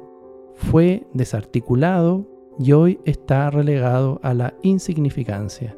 fue 0.53 1.07
desarticulado 1.13 2.27
y 2.59 2.73
hoy 2.73 2.99
está 3.05 3.49
relegado 3.49 4.19
a 4.23 4.33
la 4.33 4.53
insignificancia. 4.61 5.77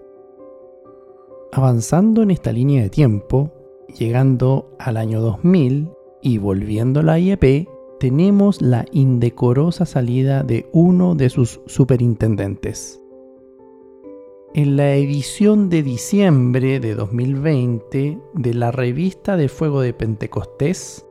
Avanzando 1.52 2.24
en 2.24 2.32
esta 2.32 2.52
línea 2.52 2.82
de 2.82 2.90
tiempo, 2.90 3.52
llegando 3.98 4.76
al 4.80 4.98
año 4.98 5.22
2000 5.22 5.90
y 6.22 6.38
volviendo 6.40 7.02
a 7.02 7.04
la 7.04 7.20
IEP, 7.20 7.68
tenemos 8.00 8.62
la 8.62 8.86
indecorosa 8.92 9.86
salida 9.86 10.44
de 10.44 10.68
uno 10.74 11.16
de 11.16 11.30
sus 11.30 11.62
superintendentes. 11.68 13.03
En 14.56 14.78
la 14.78 14.94
edición 14.94 15.72
de 15.72 15.82
diciembre 15.82 16.80
de 16.80 16.94
2020 16.94 18.20
de 18.36 18.54
la 18.54 18.70
revista 18.70 19.36
de 19.36 19.50
Fuego 19.50 19.82
de 19.82 19.96
Pentecostés, 19.96 21.08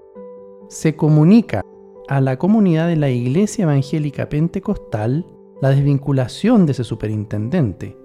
se 0.69 0.95
comunica 0.95 1.65
a 2.07 2.21
la 2.21 2.39
comunidad 2.39 2.87
de 2.87 2.95
la 2.95 3.11
Iglesia 3.11 3.65
Evangélica 3.65 4.29
Pentecostal 4.29 5.27
la 5.61 5.71
desvinculación 5.71 6.67
de 6.67 6.73
ese 6.73 6.85
superintendente. 6.85 7.97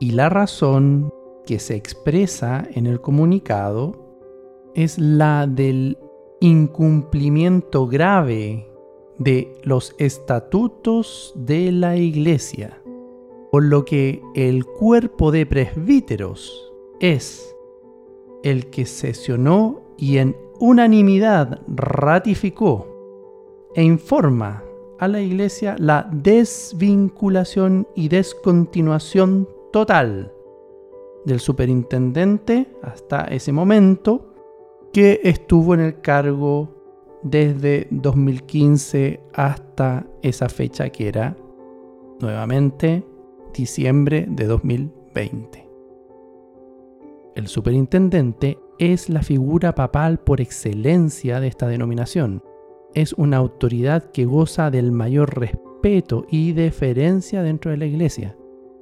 Y 0.00 0.10
la 0.10 0.28
razón 0.30 1.12
que 1.46 1.60
se 1.60 1.76
expresa 1.76 2.66
en 2.74 2.88
el 2.88 3.00
comunicado 3.00 4.18
es 4.74 4.98
la 4.98 5.46
del 5.46 5.96
incumplimiento 6.40 7.86
grave 7.86 8.68
de 9.16 9.60
los 9.62 9.94
estatutos 9.98 11.32
de 11.36 11.70
la 11.70 11.96
Iglesia, 11.96 12.82
por 13.54 13.62
lo 13.62 13.84
que 13.84 14.20
el 14.34 14.66
cuerpo 14.66 15.30
de 15.30 15.46
presbíteros 15.46 16.72
es 16.98 17.54
el 18.42 18.68
que 18.68 18.84
sesionó 18.84 19.80
y 19.96 20.18
en 20.18 20.36
unanimidad 20.58 21.62
ratificó 21.68 22.88
e 23.76 23.84
informa 23.84 24.64
a 24.98 25.06
la 25.06 25.20
Iglesia 25.20 25.76
la 25.78 26.10
desvinculación 26.10 27.86
y 27.94 28.08
descontinuación 28.08 29.48
total 29.72 30.32
del 31.24 31.38
superintendente 31.38 32.66
hasta 32.82 33.20
ese 33.26 33.52
momento, 33.52 34.34
que 34.92 35.20
estuvo 35.22 35.74
en 35.74 35.80
el 35.80 36.00
cargo 36.00 36.74
desde 37.22 37.86
2015 37.92 39.20
hasta 39.32 40.08
esa 40.22 40.48
fecha 40.48 40.90
que 40.90 41.06
era 41.06 41.36
nuevamente 42.18 43.13
diciembre 43.54 44.26
de 44.28 44.46
2020. 44.46 45.68
El 47.34 47.48
superintendente 47.48 48.58
es 48.78 49.08
la 49.08 49.22
figura 49.22 49.74
papal 49.74 50.18
por 50.18 50.40
excelencia 50.40 51.40
de 51.40 51.48
esta 51.48 51.66
denominación. 51.66 52.42
Es 52.94 53.12
una 53.14 53.38
autoridad 53.38 54.10
que 54.12 54.24
goza 54.24 54.70
del 54.70 54.92
mayor 54.92 55.38
respeto 55.38 56.26
y 56.30 56.52
deferencia 56.52 57.42
dentro 57.42 57.70
de 57.70 57.78
la 57.78 57.86
iglesia. 57.86 58.36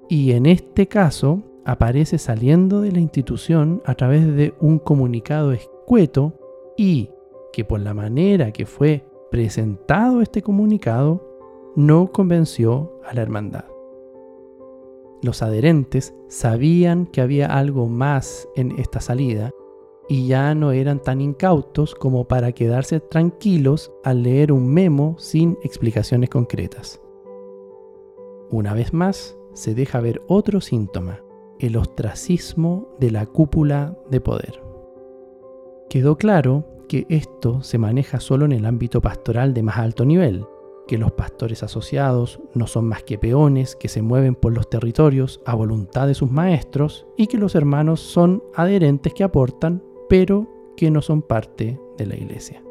Y 0.09 0.33
en 0.33 0.47
este 0.47 0.89
caso, 0.89 1.43
aparece 1.65 2.19
saliendo 2.19 2.81
de 2.81 2.93
la 2.93 3.01
institución 3.01 3.83
a 3.87 3.95
través 3.95 4.27
de 4.35 4.55
un 4.61 4.79
comunicado 4.79 5.53
escueto 5.53 6.39
y 6.77 7.11
que 7.53 7.65
por 7.65 7.81
la 7.81 7.95
manera 7.95 8.53
que 8.53 8.67
fue 8.67 9.05
presentado 9.31 10.21
este 10.21 10.43
comunicado 10.43 11.33
no 11.77 12.11
convenció 12.13 13.01
a 13.09 13.15
la 13.15 13.23
hermandad. 13.23 13.72
Los 15.23 15.41
adherentes 15.41 16.15
sabían 16.29 17.07
que 17.07 17.21
había 17.21 17.47
algo 17.47 17.87
más 17.87 18.49
en 18.57 18.79
esta 18.79 19.01
salida 19.01 19.53
y 20.09 20.27
ya 20.27 20.55
no 20.55 20.73
eran 20.73 21.01
tan 21.01 21.21
incautos 21.21 21.95
como 21.95 22.27
para 22.27 22.51
quedarse 22.53 22.99
tranquilos 22.99 23.93
al 24.03 24.25
leer 24.25 24.51
un 24.53 24.67
memo 24.67 25.17
sin 25.19 25.57
explicaciones 25.63 26.29
concretas. 26.29 27.01
Una 28.51 28.75
vez 28.75 28.93
más, 28.93 29.39
se 29.55 29.75
deja 29.75 30.01
ver 30.01 30.21
otro 30.27 30.61
síntoma, 30.61 31.21
el 31.61 31.77
ostracismo 31.77 32.89
de 32.99 33.13
la 33.13 33.27
cúpula 33.27 33.97
de 34.11 34.21
poder. 34.21 34.61
Quedó 35.89 36.17
claro 36.17 36.67
que 36.89 37.07
esto 37.09 37.63
se 37.63 37.79
maneja 37.79 38.19
solo 38.19 38.45
en 38.45 38.53
el 38.53 38.67
ámbito 38.67 39.01
pastoral 39.01 39.55
de 39.55 39.63
más 39.63 39.79
alto 39.79 40.05
nivel, 40.05 40.45
que 40.87 40.99
los 40.99 41.13
pastores 41.13 41.63
asociados 41.63 42.41
no 42.55 42.67
son 42.67 42.87
más 42.87 43.03
que 43.03 43.19
peones 43.19 43.77
que 43.77 43.89
se 43.89 44.03
mueven 44.03 44.35
por 44.35 44.53
los 44.53 44.69
territorios 44.69 45.41
a 45.47 45.55
voluntad 45.55 46.07
de 46.07 46.15
sus 46.15 46.31
maestros 46.31 47.07
y 47.17 47.27
que 47.27 47.39
los 47.39 47.55
hermanos 47.55 48.01
son 48.01 48.43
adherentes 48.55 49.15
que 49.15 49.25
aportan, 49.25 49.83
pero 50.09 50.49
que 50.77 50.91
no 50.91 51.03
son 51.03 51.23
parte 51.23 51.81
de 51.97 52.07
la 52.07 52.17
iglesia. 52.17 52.63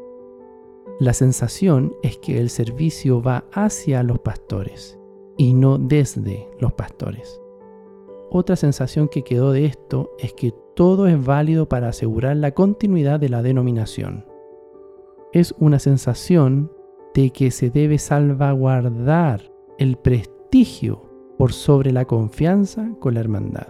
La 1.00 1.14
sensación 1.14 1.94
es 2.02 2.18
que 2.18 2.38
el 2.38 2.50
servicio 2.50 3.22
va 3.22 3.44
hacia 3.52 4.02
los 4.02 4.18
pastores 4.20 4.98
y 5.36 5.54
no 5.54 5.78
desde 5.78 6.48
los 6.60 6.72
pastores. 6.74 7.40
Otra 8.30 8.56
sensación 8.56 9.08
que 9.08 9.24
quedó 9.24 9.52
de 9.52 9.64
esto 9.66 10.12
es 10.18 10.32
que 10.32 10.54
todo 10.74 11.06
es 11.06 11.22
válido 11.22 11.68
para 11.68 11.88
asegurar 11.88 12.36
la 12.36 12.52
continuidad 12.52 13.20
de 13.20 13.28
la 13.28 13.42
denominación. 13.42 14.26
Es 15.32 15.54
una 15.58 15.78
sensación 15.78 16.70
de 17.14 17.30
que 17.30 17.50
se 17.50 17.70
debe 17.70 17.98
salvaguardar 17.98 19.42
el 19.78 19.96
prestigio 19.96 21.02
por 21.38 21.52
sobre 21.52 21.92
la 21.92 22.04
confianza 22.04 22.90
con 23.00 23.14
la 23.14 23.20
hermandad. 23.20 23.68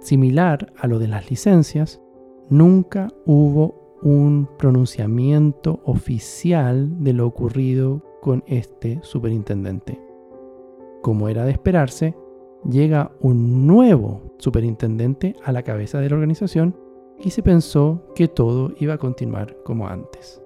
Similar 0.00 0.72
a 0.78 0.86
lo 0.86 0.98
de 0.98 1.08
las 1.08 1.30
licencias, 1.30 2.00
nunca 2.48 3.08
hubo 3.26 3.96
un 4.02 4.48
pronunciamiento 4.58 5.80
oficial 5.84 7.02
de 7.02 7.12
lo 7.12 7.26
ocurrido 7.26 8.02
con 8.22 8.42
este 8.46 8.98
superintendente. 9.02 10.00
Como 11.02 11.28
era 11.28 11.44
de 11.44 11.52
esperarse, 11.52 12.14
llega 12.68 13.12
un 13.20 13.66
nuevo 13.66 14.34
superintendente 14.38 15.36
a 15.44 15.52
la 15.52 15.62
cabeza 15.62 16.00
de 16.00 16.10
la 16.10 16.16
organización 16.16 16.76
y 17.18 17.30
se 17.30 17.42
pensó 17.42 18.02
que 18.14 18.28
todo 18.28 18.72
iba 18.78 18.94
a 18.94 18.98
continuar 18.98 19.56
como 19.64 19.88
antes. 19.88 20.39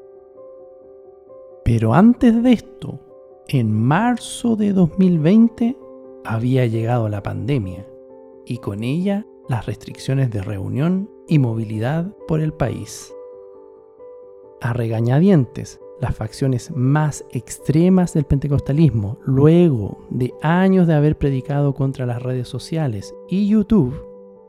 Pero 1.64 1.94
antes 1.94 2.42
de 2.42 2.52
esto, 2.52 3.00
en 3.48 3.72
marzo 3.72 4.54
de 4.54 4.74
2020, 4.74 5.78
había 6.22 6.66
llegado 6.66 7.08
la 7.08 7.22
pandemia 7.22 7.86
y 8.44 8.58
con 8.58 8.84
ella 8.84 9.26
las 9.48 9.64
restricciones 9.64 10.30
de 10.30 10.42
reunión 10.42 11.10
y 11.26 11.38
movilidad 11.38 12.14
por 12.28 12.40
el 12.40 12.52
país. 12.52 13.14
A 14.60 14.74
regañadientes, 14.74 15.80
las 16.02 16.14
facciones 16.14 16.70
más 16.70 17.24
extremas 17.30 18.12
del 18.12 18.24
pentecostalismo, 18.24 19.18
luego 19.24 20.04
de 20.10 20.34
años 20.42 20.86
de 20.86 20.94
haber 20.94 21.16
predicado 21.16 21.72
contra 21.72 22.04
las 22.04 22.22
redes 22.22 22.46
sociales 22.46 23.14
y 23.26 23.48
YouTube, 23.48 23.94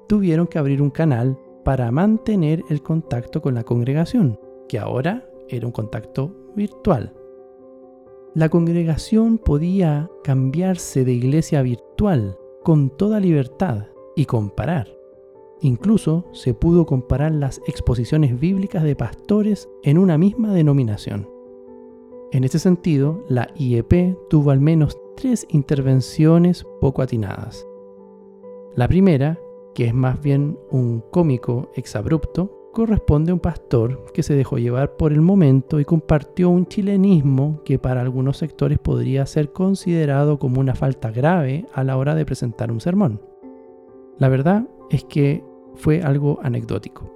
tuvieron 0.10 0.48
que 0.48 0.60
abrir 0.60 0.82
un 0.82 0.90
canal 0.90 1.40
para 1.64 1.92
mantener 1.92 2.62
el 2.70 2.84
contacto 2.84 3.42
con 3.42 3.56
la 3.56 3.64
congregación, 3.64 4.38
que 4.68 4.80
ahora 4.80 5.30
era 5.48 5.66
un 5.66 5.72
contacto 5.72 6.45
virtual. 6.56 7.14
La 8.34 8.50
congregación 8.50 9.38
podía 9.38 10.10
cambiarse 10.24 11.06
de 11.06 11.14
iglesia 11.14 11.62
virtual 11.62 12.38
con 12.64 12.90
toda 12.90 13.20
libertad 13.20 13.86
y 14.16 14.26
comparar. 14.26 14.96
Incluso 15.62 16.26
se 16.34 16.54
pudo 16.54 16.86
comparar 16.86 17.32
las 17.32 17.62
exposiciones 17.68 18.40
bíblicas 18.40 18.84
de 18.84 18.96
pastores 18.96 19.70
en 19.84 19.98
una 19.98 20.18
misma 20.18 20.54
denominación. 20.54 21.30
En 22.32 22.44
ese 22.44 22.60
sentido, 22.60 23.24
la 23.30 23.50
IEP 23.56 24.18
tuvo 24.30 24.52
al 24.52 24.60
menos 24.60 25.00
tres 25.16 25.46
intervenciones 25.50 26.66
poco 26.82 27.02
atinadas. 27.02 27.66
La 28.76 28.90
primera, 28.90 29.40
que 29.74 29.86
es 29.86 29.94
más 29.94 30.22
bien 30.22 30.60
un 30.70 31.02
cómico 31.12 31.72
exabrupto, 31.76 32.65
corresponde 32.76 33.32
a 33.32 33.34
un 33.34 33.40
pastor 33.40 34.04
que 34.14 34.22
se 34.22 34.36
dejó 34.36 34.58
llevar 34.58 34.98
por 34.98 35.14
el 35.14 35.22
momento 35.22 35.80
y 35.80 35.86
compartió 35.86 36.50
un 36.50 36.68
chilenismo 36.68 37.62
que 37.64 37.80
para 37.80 38.02
algunos 38.02 38.38
sectores 38.38 38.80
podría 38.80 39.26
ser 39.26 39.54
considerado 39.54 40.40
como 40.40 40.60
una 40.60 40.76
falta 40.76 41.10
grave 41.10 41.66
a 41.74 41.86
la 41.86 41.96
hora 41.96 42.16
de 42.16 42.26
presentar 42.26 42.74
un 42.74 42.82
sermón. 42.82 43.22
La 44.20 44.28
verdad 44.28 44.68
es 44.90 45.06
que 45.06 45.42
fue 45.76 46.02
algo 46.02 46.40
anecdótico. 46.44 47.10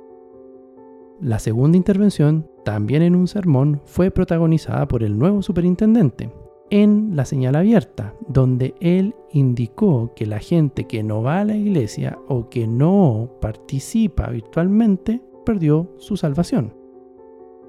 La 1.20 1.40
segunda 1.40 1.76
intervención, 1.76 2.48
también 2.64 3.02
en 3.02 3.14
un 3.14 3.28
sermón, 3.28 3.82
fue 3.84 4.12
protagonizada 4.12 4.88
por 4.88 5.04
el 5.04 5.20
nuevo 5.20 5.42
superintendente, 5.42 6.32
en 6.70 7.18
la 7.18 7.26
señal 7.26 7.58
abierta, 7.58 8.14
donde 8.30 8.76
él 8.80 9.14
indicó 9.34 10.14
que 10.16 10.26
la 10.26 10.40
gente 10.40 10.86
que 10.86 11.04
no 11.04 11.22
va 11.22 11.42
a 11.42 11.46
la 11.46 11.58
iglesia 11.58 12.18
o 12.30 12.48
que 12.48 12.66
no 12.66 13.32
participa 13.42 14.30
virtualmente 14.30 15.22
perdió 15.46 15.92
su 15.98 16.18
salvación. 16.18 16.74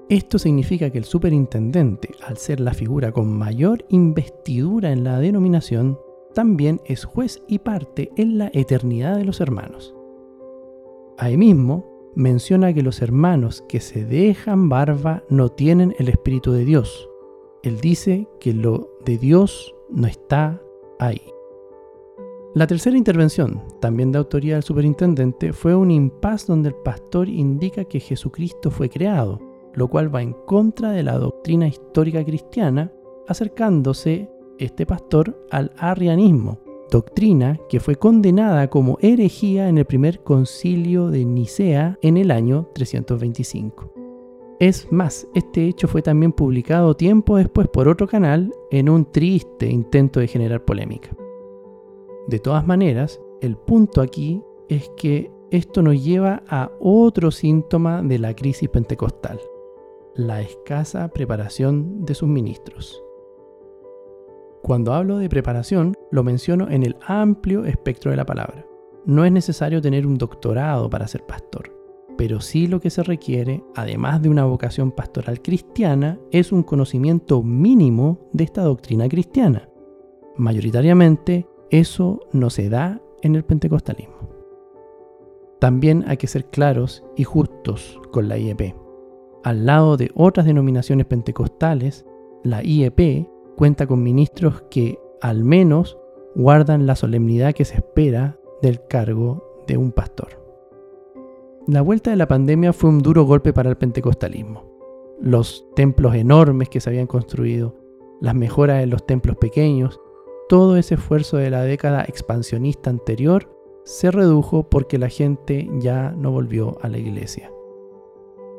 Esto 0.09 0.37
significa 0.39 0.89
que 0.89 0.97
el 0.97 1.05
superintendente, 1.05 2.09
al 2.25 2.37
ser 2.37 2.59
la 2.59 2.73
figura 2.73 3.11
con 3.11 3.31
mayor 3.31 3.85
investidura 3.89 4.91
en 4.91 5.03
la 5.03 5.19
denominación, 5.19 5.97
también 6.33 6.81
es 6.85 7.05
juez 7.05 7.41
y 7.47 7.59
parte 7.59 8.11
en 8.17 8.37
la 8.37 8.49
eternidad 8.53 9.17
de 9.17 9.25
los 9.25 9.39
hermanos. 9.39 9.95
Ahí 11.17 11.37
mismo 11.37 12.11
menciona 12.15 12.73
que 12.73 12.83
los 12.83 13.01
hermanos 13.01 13.63
que 13.69 13.79
se 13.79 14.03
dejan 14.03 14.69
barba 14.69 15.23
no 15.29 15.49
tienen 15.49 15.95
el 15.97 16.09
Espíritu 16.09 16.51
de 16.51 16.65
Dios. 16.65 17.09
Él 17.63 17.79
dice 17.79 18.27
que 18.39 18.53
lo 18.53 18.89
de 19.05 19.17
Dios 19.17 19.73
no 19.89 20.07
está 20.07 20.61
ahí. 20.99 21.21
La 22.53 22.67
tercera 22.67 22.97
intervención, 22.97 23.61
también 23.79 24.11
de 24.11 24.17
autoría 24.17 24.55
del 24.55 24.63
superintendente, 24.63 25.53
fue 25.53 25.73
un 25.73 25.89
impas 25.89 26.45
donde 26.45 26.67
el 26.67 26.75
pastor 26.75 27.29
indica 27.29 27.85
que 27.85 28.01
Jesucristo 28.01 28.69
fue 28.69 28.89
creado, 28.89 29.39
lo 29.73 29.87
cual 29.87 30.13
va 30.13 30.21
en 30.21 30.33
contra 30.33 30.91
de 30.91 31.01
la 31.01 31.17
doctrina 31.17 31.65
histórica 31.65 32.25
cristiana, 32.25 32.91
acercándose 33.29 34.29
este 34.59 34.85
pastor 34.85 35.47
al 35.49 35.71
arrianismo, 35.77 36.59
doctrina 36.91 37.57
que 37.69 37.79
fue 37.79 37.95
condenada 37.95 38.69
como 38.69 38.97
herejía 38.99 39.69
en 39.69 39.77
el 39.77 39.85
primer 39.85 40.21
concilio 40.21 41.07
de 41.09 41.23
Nicea 41.23 41.97
en 42.01 42.17
el 42.17 42.31
año 42.31 42.67
325. 42.75 43.93
Es 44.59 44.91
más, 44.91 45.25
este 45.33 45.67
hecho 45.67 45.87
fue 45.87 46.01
también 46.01 46.33
publicado 46.33 46.97
tiempo 46.97 47.37
después 47.37 47.69
por 47.69 47.87
otro 47.87 48.09
canal 48.09 48.53
en 48.71 48.89
un 48.89 49.09
triste 49.09 49.67
intento 49.67 50.19
de 50.19 50.27
generar 50.27 50.65
polémica. 50.65 51.15
De 52.27 52.39
todas 52.39 52.65
maneras, 52.65 53.19
el 53.41 53.57
punto 53.57 54.01
aquí 54.01 54.41
es 54.69 54.89
que 54.95 55.31
esto 55.51 55.81
nos 55.81 56.03
lleva 56.03 56.43
a 56.47 56.71
otro 56.79 57.31
síntoma 57.31 58.01
de 58.01 58.19
la 58.19 58.35
crisis 58.35 58.69
pentecostal, 58.69 59.39
la 60.15 60.41
escasa 60.41 61.09
preparación 61.09 62.05
de 62.05 62.15
sus 62.15 62.29
ministros. 62.29 63.03
Cuando 64.61 64.93
hablo 64.93 65.17
de 65.17 65.27
preparación, 65.27 65.93
lo 66.11 66.23
menciono 66.23 66.69
en 66.69 66.83
el 66.83 66.95
amplio 67.05 67.65
espectro 67.65 68.11
de 68.11 68.17
la 68.17 68.25
palabra. 68.25 68.65
No 69.05 69.25
es 69.25 69.31
necesario 69.31 69.81
tener 69.81 70.05
un 70.05 70.17
doctorado 70.17 70.89
para 70.89 71.07
ser 71.07 71.25
pastor, 71.25 71.75
pero 72.17 72.39
sí 72.39 72.67
lo 72.67 72.79
que 72.79 72.91
se 72.91 73.01
requiere, 73.01 73.63
además 73.75 74.21
de 74.21 74.29
una 74.29 74.45
vocación 74.45 74.91
pastoral 74.91 75.41
cristiana, 75.41 76.19
es 76.31 76.51
un 76.51 76.61
conocimiento 76.61 77.41
mínimo 77.41 78.29
de 78.31 78.43
esta 78.43 78.61
doctrina 78.61 79.09
cristiana. 79.09 79.67
Mayoritariamente 80.37 81.47
eso 81.71 82.19
no 82.33 82.49
se 82.49 82.69
da 82.69 83.01
en 83.21 83.35
el 83.35 83.43
pentecostalismo. 83.43 84.29
También 85.59 86.03
hay 86.07 86.17
que 86.17 86.27
ser 86.27 86.45
claros 86.45 87.03
y 87.15 87.23
justos 87.23 87.99
con 88.11 88.27
la 88.27 88.37
IEP. 88.37 88.75
Al 89.43 89.65
lado 89.65 89.95
de 89.95 90.11
otras 90.13 90.45
denominaciones 90.45 91.05
pentecostales, 91.05 92.05
la 92.43 92.63
IEP 92.63 93.27
cuenta 93.55 93.87
con 93.87 94.03
ministros 94.03 94.63
que 94.69 94.99
al 95.21 95.43
menos 95.43 95.97
guardan 96.35 96.87
la 96.87 96.95
solemnidad 96.95 97.53
que 97.53 97.65
se 97.65 97.75
espera 97.75 98.37
del 98.61 98.85
cargo 98.87 99.63
de 99.67 99.77
un 99.77 99.91
pastor. 99.91 100.41
La 101.67 101.81
vuelta 101.81 102.09
de 102.09 102.17
la 102.17 102.27
pandemia 102.27 102.73
fue 102.73 102.89
un 102.89 102.99
duro 102.99 103.23
golpe 103.23 103.53
para 103.53 103.69
el 103.69 103.77
pentecostalismo. 103.77 104.63
Los 105.21 105.67
templos 105.75 106.15
enormes 106.15 106.69
que 106.69 106.81
se 106.81 106.89
habían 106.89 107.07
construido, 107.07 107.75
las 108.19 108.35
mejoras 108.35 108.83
en 108.83 108.89
los 108.89 109.05
templos 109.05 109.37
pequeños 109.37 110.01
todo 110.51 110.75
ese 110.75 110.95
esfuerzo 110.95 111.37
de 111.37 111.49
la 111.49 111.61
década 111.61 112.03
expansionista 112.03 112.89
anterior 112.89 113.49
se 113.85 114.11
redujo 114.11 114.69
porque 114.69 114.97
la 114.97 115.07
gente 115.07 115.69
ya 115.79 116.11
no 116.11 116.29
volvió 116.31 116.77
a 116.81 116.89
la 116.89 116.97
iglesia. 116.97 117.49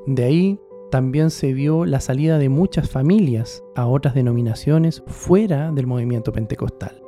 De 0.07 0.24
ahí 0.24 0.61
también 0.90 1.28
se 1.28 1.52
vio 1.52 1.85
la 1.85 2.00
salida 2.00 2.38
de 2.38 2.48
muchas 2.48 2.88
familias 2.88 3.62
a 3.74 3.87
otras 3.87 4.14
denominaciones 4.14 5.02
fuera 5.07 5.70
del 5.70 5.87
movimiento 5.87 6.33
pentecostal. 6.33 7.02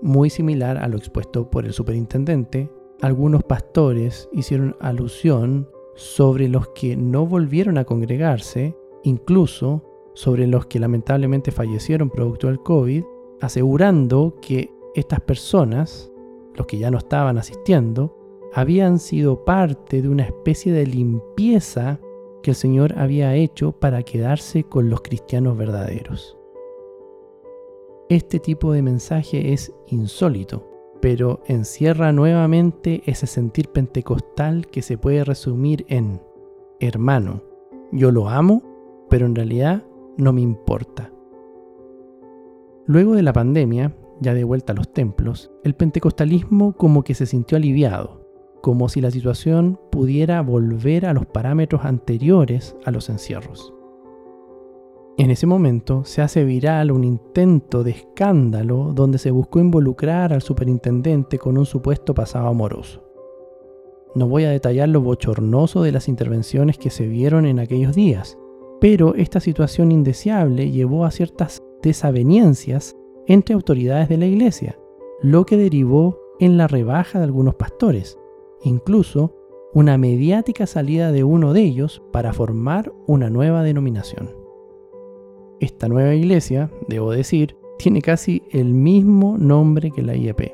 Muy 0.00 0.30
similar 0.30 0.78
a 0.78 0.86
lo 0.86 0.96
expuesto 0.96 1.50
por 1.50 1.66
el 1.66 1.72
superintendente, 1.72 2.70
algunos 3.02 3.42
pastores 3.42 4.28
hicieron 4.32 4.76
alusión 4.78 5.68
sobre 5.96 6.46
los 6.46 6.68
que 6.68 6.96
no 6.96 7.26
volvieron 7.26 7.78
a 7.78 7.84
congregarse, 7.84 8.76
incluso 9.02 9.82
sobre 10.14 10.46
los 10.46 10.66
que 10.66 10.78
lamentablemente 10.78 11.50
fallecieron 11.50 12.10
producto 12.10 12.46
del 12.46 12.60
COVID, 12.60 13.02
asegurando 13.44 14.36
que 14.40 14.72
estas 14.94 15.20
personas, 15.20 16.10
los 16.54 16.66
que 16.66 16.78
ya 16.78 16.90
no 16.90 16.98
estaban 16.98 17.38
asistiendo, 17.38 18.16
habían 18.52 18.98
sido 18.98 19.44
parte 19.44 20.02
de 20.02 20.08
una 20.08 20.24
especie 20.24 20.72
de 20.72 20.86
limpieza 20.86 22.00
que 22.42 22.52
el 22.52 22.56
Señor 22.56 22.98
había 22.98 23.34
hecho 23.34 23.72
para 23.72 24.02
quedarse 24.02 24.64
con 24.64 24.90
los 24.90 25.00
cristianos 25.00 25.56
verdaderos. 25.56 26.38
Este 28.08 28.38
tipo 28.38 28.72
de 28.72 28.82
mensaje 28.82 29.52
es 29.52 29.72
insólito, 29.86 30.68
pero 31.00 31.40
encierra 31.46 32.12
nuevamente 32.12 33.02
ese 33.06 33.26
sentir 33.26 33.68
pentecostal 33.68 34.66
que 34.66 34.82
se 34.82 34.98
puede 34.98 35.24
resumir 35.24 35.86
en, 35.88 36.20
hermano, 36.80 37.42
yo 37.92 38.10
lo 38.10 38.28
amo, 38.28 38.62
pero 39.08 39.26
en 39.26 39.34
realidad 39.34 39.84
no 40.18 40.32
me 40.32 40.42
importa. 40.42 41.13
Luego 42.86 43.14
de 43.14 43.22
la 43.22 43.32
pandemia, 43.32 43.96
ya 44.20 44.34
de 44.34 44.44
vuelta 44.44 44.74
a 44.74 44.76
los 44.76 44.92
templos, 44.92 45.50
el 45.64 45.74
pentecostalismo 45.74 46.74
como 46.74 47.02
que 47.02 47.14
se 47.14 47.24
sintió 47.24 47.56
aliviado, 47.56 48.20
como 48.60 48.90
si 48.90 49.00
la 49.00 49.10
situación 49.10 49.80
pudiera 49.90 50.42
volver 50.42 51.06
a 51.06 51.14
los 51.14 51.24
parámetros 51.24 51.84
anteriores 51.84 52.76
a 52.84 52.90
los 52.90 53.08
encierros. 53.08 53.72
En 55.16 55.30
ese 55.30 55.46
momento 55.46 56.04
se 56.04 56.20
hace 56.20 56.44
viral 56.44 56.90
un 56.90 57.04
intento 57.04 57.84
de 57.84 57.92
escándalo 57.92 58.92
donde 58.92 59.16
se 59.16 59.30
buscó 59.30 59.60
involucrar 59.60 60.34
al 60.34 60.42
superintendente 60.42 61.38
con 61.38 61.56
un 61.56 61.64
supuesto 61.64 62.14
pasado 62.14 62.48
amoroso. 62.48 63.02
No 64.14 64.28
voy 64.28 64.44
a 64.44 64.50
detallar 64.50 64.90
lo 64.90 65.00
bochornoso 65.00 65.82
de 65.82 65.92
las 65.92 66.08
intervenciones 66.08 66.76
que 66.76 66.90
se 66.90 67.06
vieron 67.06 67.46
en 67.46 67.60
aquellos 67.60 67.94
días, 67.94 68.36
pero 68.80 69.14
esta 69.14 69.40
situación 69.40 69.90
indeseable 69.90 70.70
llevó 70.70 71.04
a 71.04 71.10
ciertas 71.10 71.62
desavenencias 71.84 72.96
entre 73.26 73.54
autoridades 73.54 74.08
de 74.08 74.16
la 74.16 74.26
iglesia, 74.26 74.78
lo 75.22 75.46
que 75.46 75.56
derivó 75.56 76.18
en 76.40 76.56
la 76.56 76.66
rebaja 76.66 77.18
de 77.18 77.24
algunos 77.24 77.54
pastores, 77.54 78.18
incluso 78.62 79.34
una 79.72 79.98
mediática 79.98 80.66
salida 80.66 81.12
de 81.12 81.24
uno 81.24 81.52
de 81.52 81.62
ellos 81.62 82.02
para 82.12 82.32
formar 82.32 82.92
una 83.06 83.30
nueva 83.30 83.62
denominación. 83.62 84.30
Esta 85.60 85.88
nueva 85.88 86.14
iglesia, 86.14 86.70
debo 86.88 87.12
decir, 87.12 87.56
tiene 87.78 88.02
casi 88.02 88.42
el 88.50 88.72
mismo 88.74 89.36
nombre 89.38 89.90
que 89.90 90.02
la 90.02 90.16
IEP. 90.16 90.52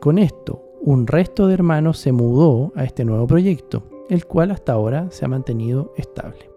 Con 0.00 0.18
esto, 0.18 0.62
un 0.80 1.06
resto 1.06 1.46
de 1.46 1.54
hermanos 1.54 1.98
se 1.98 2.12
mudó 2.12 2.72
a 2.74 2.84
este 2.84 3.04
nuevo 3.04 3.26
proyecto, 3.26 3.82
el 4.08 4.26
cual 4.26 4.50
hasta 4.50 4.72
ahora 4.72 5.10
se 5.10 5.24
ha 5.24 5.28
mantenido 5.28 5.92
estable. 5.96 6.55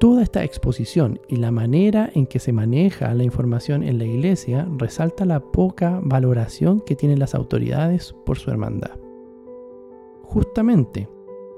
Toda 0.00 0.22
esta 0.22 0.42
exposición 0.44 1.20
y 1.28 1.36
la 1.36 1.50
manera 1.50 2.08
en 2.14 2.26
que 2.26 2.38
se 2.38 2.54
maneja 2.54 3.12
la 3.12 3.22
información 3.22 3.82
en 3.82 3.98
la 3.98 4.06
iglesia 4.06 4.66
resalta 4.78 5.26
la 5.26 5.40
poca 5.40 6.00
valoración 6.02 6.80
que 6.80 6.96
tienen 6.96 7.18
las 7.18 7.34
autoridades 7.34 8.14
por 8.24 8.38
su 8.38 8.50
hermandad. 8.50 8.98
Justamente, 10.22 11.06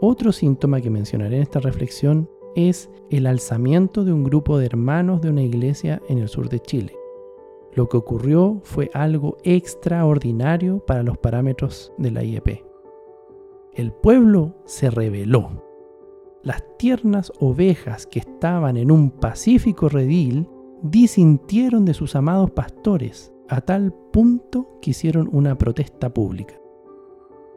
otro 0.01 0.33
síntoma 0.33 0.81
que 0.81 0.91
mencionaré 0.91 1.37
en 1.37 1.43
esta 1.43 1.61
reflexión 1.61 2.29
es 2.57 2.91
el 3.11 3.29
alzamiento 3.29 4.05
de 4.05 4.13
un 4.13 4.25
grupo 4.25 4.59
de 4.59 4.67
hermanos 4.67 5.21
de 5.21 5.31
una 5.31 5.43
iglesia 5.43 6.03
en 6.09 6.19
el 6.19 6.29
sur 6.29 6.49
de 6.49 6.59
Chile. 6.59 6.97
Lo 7.75 7.89
que 7.89 7.97
ocurrió 7.97 8.59
fue 8.65 8.91
algo 8.93 9.37
extraordinario 9.45 10.81
para 10.85 11.05
los 11.05 11.17
parámetros 11.17 11.93
de 11.97 12.11
la 12.11 12.25
IEP. 12.25 12.65
El 13.73 13.93
pueblo 13.93 14.57
se 14.65 14.91
rebeló 14.91 15.72
las 16.43 16.65
tiernas 16.79 17.33
ovejas 17.39 18.07
que 18.07 18.19
estaban 18.19 18.77
en 18.77 18.91
un 18.91 19.11
pacífico 19.11 19.89
redil 19.89 20.49
disintieron 20.83 21.85
de 21.85 21.95
sus 21.95 22.17
amados 22.17 22.51
pastores 22.51 23.33
a 23.49 23.61
tal 23.61 23.93
punto 24.13 24.79
que 24.81 24.91
hicieron 24.91 25.29
una 25.33 25.57
protesta 25.57 26.13
pública. 26.13 26.55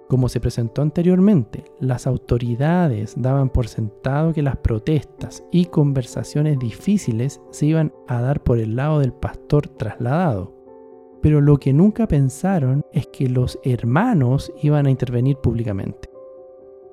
Como 0.08 0.30
se 0.30 0.40
presentó 0.40 0.84
anteriormente, 0.84 1.66
las 1.80 2.06
autoridades 2.06 3.16
daban 3.18 3.50
por 3.50 3.68
sentado 3.68 4.34
que 4.34 4.44
las 4.44 4.58
protestas 4.58 5.44
y 5.52 5.66
conversaciones 5.66 6.60
difíciles 6.60 7.42
se 7.50 7.66
iban 7.66 7.92
a 8.08 8.22
dar 8.22 8.44
por 8.44 8.60
el 8.60 8.76
lado 8.76 9.00
del 9.00 9.14
pastor 9.14 9.68
trasladado. 9.68 10.54
Pero 11.24 11.42
lo 11.42 11.58
que 11.58 11.74
nunca 11.74 12.08
pensaron 12.08 12.86
es 12.92 13.08
que 13.08 13.28
los 13.28 13.60
hermanos 13.64 14.54
iban 14.62 14.86
a 14.86 14.92
intervenir 14.92 15.38
públicamente. 15.38 16.08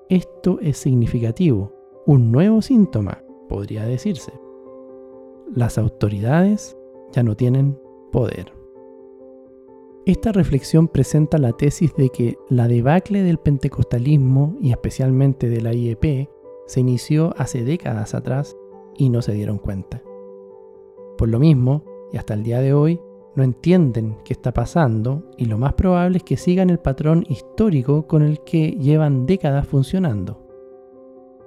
Esto 0.09 0.59
es 0.63 0.79
significativo, 0.79 1.82
un 2.07 2.33
nuevo 2.33 2.63
síntoma, 2.63 3.23
podría 3.49 3.85
decirse. 3.85 4.33
Las 5.55 5.79
autoridades 5.79 6.77
ya 7.13 7.23
no 7.23 7.37
tienen 7.37 7.79
poder. 8.11 8.53
Esta 10.05 10.33
reflexión 10.33 10.89
presenta 10.89 11.39
la 11.39 11.53
tesis 11.53 11.95
de 11.95 12.09
que 12.09 12.37
la 12.49 12.67
debacle 12.67 13.23
del 13.23 13.39
pentecostalismo 13.39 14.57
y 14.61 14.73
especialmente 14.73 15.49
de 15.49 15.61
la 15.61 15.75
IEP 15.75 16.29
se 16.67 16.81
inició 16.81 17.35
hace 17.37 17.63
décadas 17.63 18.15
atrás 18.15 18.57
y 18.97 19.09
no 19.09 19.23
se 19.23 19.33
dieron 19.33 19.59
cuenta. 19.59 20.03
Por 21.17 21.29
lo 21.29 21.39
mismo, 21.39 21.85
y 22.13 22.17
hasta 22.17 22.35
el 22.35 22.43
día 22.43 22.61
de 22.61 22.75
hoy, 22.75 23.01
no 23.37 23.45
entienden 23.45 24.17
qué 24.25 24.33
está 24.33 24.53
pasando 24.53 25.31
y 25.39 25.45
lo 25.45 25.57
más 25.57 25.75
probable 25.75 26.19
es 26.19 26.25
que 26.25 26.37
sigan 26.37 26.69
el 26.69 26.81
patrón 26.81 27.25
histórico 27.29 28.07
con 28.09 28.23
el 28.23 28.41
que 28.41 28.73
llevan 28.73 29.25
décadas 29.25 29.67
funcionando 29.67 30.42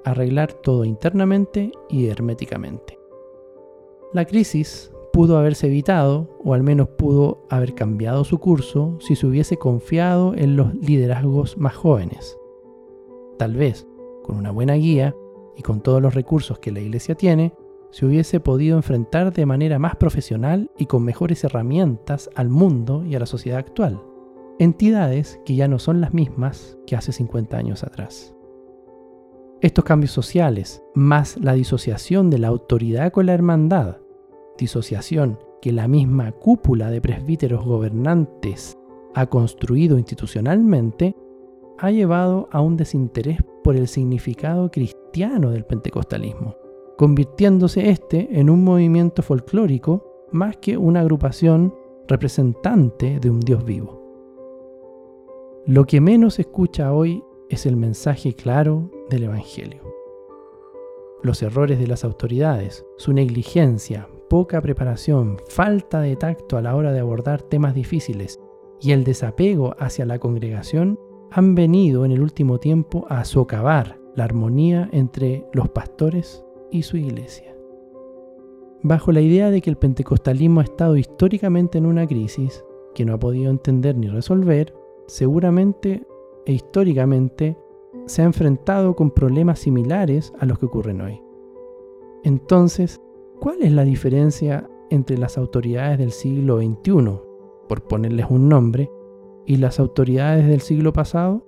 arreglar 0.06 0.54
todo 0.54 0.86
internamente 0.86 1.72
y 1.90 2.08
herméticamente. 2.08 2.98
La 4.14 4.26
crisis 4.26 4.92
pudo 5.12 5.38
haberse 5.38 5.68
evitado, 5.68 6.30
o 6.44 6.54
al 6.54 6.64
menos 6.64 6.90
pudo 6.90 7.46
haber 7.50 7.74
cambiado 7.74 8.24
su 8.24 8.38
curso, 8.38 8.98
si 9.00 9.16
se 9.16 9.26
hubiese 9.26 9.58
confiado 9.58 10.34
en 10.36 10.56
los 10.56 10.74
liderazgos 10.76 11.58
más 11.58 11.76
jóvenes. 11.76 12.38
Tal 13.38 13.56
vez, 13.56 13.88
con 14.24 14.38
una 14.38 14.52
buena 14.52 14.76
guía 14.76 15.16
y 15.58 15.62
con 15.62 15.82
todos 15.82 16.02
los 16.02 16.16
recursos 16.16 16.60
que 16.60 16.72
la 16.72 16.82
Iglesia 16.82 17.16
tiene, 17.16 17.54
se 17.92 18.06
hubiese 18.06 18.42
podido 18.42 18.76
enfrentar 18.76 19.32
de 19.32 19.46
manera 19.46 19.80
más 19.80 19.96
profesional 19.96 20.70
y 20.78 20.86
con 20.86 21.04
mejores 21.04 21.46
herramientas 21.46 22.30
al 22.36 22.50
mundo 22.50 23.06
y 23.06 23.16
a 23.16 23.20
la 23.20 23.26
sociedad 23.26 23.60
actual. 23.60 24.02
Entidades 24.60 25.40
que 25.46 25.56
ya 25.56 25.70
no 25.70 25.80
son 25.80 26.02
las 26.02 26.14
mismas 26.14 26.78
que 26.86 26.98
hace 26.98 27.14
50 27.14 27.58
años 27.58 27.84
atrás. 27.84 28.35
Estos 29.62 29.86
cambios 29.86 30.12
sociales, 30.12 30.84
más 30.94 31.38
la 31.38 31.54
disociación 31.54 32.30
de 32.30 32.40
la 32.40 32.50
autoridad 32.50 33.12
con 33.12 33.26
la 33.26 33.34
hermandad, 33.34 33.98
disociación 34.58 35.40
que 35.62 35.72
la 35.72 35.88
misma 35.88 36.34
cúpula 36.34 36.92
de 36.92 37.00
presbíteros 37.00 37.66
gobernantes 37.66 38.78
ha 39.14 39.28
construido 39.28 39.98
institucionalmente, 39.98 41.16
ha 41.78 41.90
llevado 41.90 42.50
a 42.52 42.60
un 42.60 42.76
desinterés 42.76 43.38
por 43.64 43.78
el 43.78 43.88
significado 43.88 44.70
cristiano 44.70 45.52
del 45.52 45.64
pentecostalismo, 45.64 46.56
convirtiéndose 46.98 47.90
este 47.90 48.40
en 48.40 48.50
un 48.50 48.64
movimiento 48.64 49.24
folclórico 49.24 50.28
más 50.32 50.58
que 50.58 50.78
una 50.78 51.00
agrupación 51.00 51.74
representante 52.08 53.20
de 53.22 53.30
un 53.30 53.40
Dios 53.40 53.64
vivo. 53.64 54.02
Lo 55.66 55.86
que 55.86 56.02
menos 56.02 56.40
escucha 56.40 56.94
hoy 56.94 57.24
es 57.50 57.66
el 57.66 57.76
mensaje 57.76 58.34
claro 58.34 58.90
del 59.10 59.24
Evangelio. 59.24 59.82
Los 61.22 61.42
errores 61.42 61.80
de 61.80 61.88
las 61.88 62.04
autoridades, 62.04 62.86
su 62.98 63.14
negligencia, 63.14 64.08
poca 64.30 64.62
preparación, 64.62 65.38
falta 65.48 66.02
de 66.02 66.16
tacto 66.16 66.58
a 66.58 66.62
la 66.62 66.76
hora 66.76 66.92
de 66.92 67.00
abordar 67.00 67.42
temas 67.42 67.74
difíciles 67.74 68.40
y 68.82 68.92
el 68.92 69.04
desapego 69.04 69.76
hacia 69.80 70.06
la 70.06 70.20
congregación 70.20 71.00
han 71.32 71.56
venido 71.56 72.06
en 72.06 72.12
el 72.12 72.22
último 72.22 72.60
tiempo 72.60 73.06
a 73.10 73.26
socavar 73.26 74.00
la 74.16 74.24
armonía 74.24 74.90
entre 74.92 75.46
los 75.54 75.70
pastores 75.70 76.44
y 76.72 76.84
su 76.84 76.98
iglesia. 76.98 77.56
Bajo 78.82 79.12
la 79.12 79.22
idea 79.22 79.50
de 79.50 79.62
que 79.62 79.70
el 79.70 79.78
pentecostalismo 79.78 80.62
ha 80.62 80.64
estado 80.64 80.96
históricamente 80.96 81.78
en 81.78 81.86
una 81.86 82.06
crisis 82.08 82.64
que 82.94 83.06
no 83.06 83.14
ha 83.14 83.20
podido 83.20 83.50
entender 83.50 83.98
ni 83.98 84.08
resolver, 84.08 84.74
seguramente 85.08 86.06
e 86.46 86.54
históricamente 86.54 87.58
se 88.06 88.22
ha 88.22 88.26
enfrentado 88.26 88.96
con 88.96 89.12
problemas 89.12 89.60
similares 89.60 90.34
a 90.40 90.46
los 90.46 90.60
que 90.60 90.66
ocurren 90.66 91.02
hoy. 91.02 91.22
Entonces, 92.24 93.02
¿cuál 93.40 93.62
es 93.62 93.72
la 93.72 93.84
diferencia 93.84 94.70
entre 94.90 95.18
las 95.18 95.38
autoridades 95.38 95.98
del 96.00 96.12
siglo 96.12 96.58
XXI, 96.58 97.20
por 97.68 97.84
ponerles 97.84 98.28
un 98.30 98.50
nombre, 98.50 98.92
y 99.46 99.58
las 99.58 99.80
autoridades 99.80 100.48
del 100.48 100.62
siglo 100.62 100.94
pasado? 100.94 101.46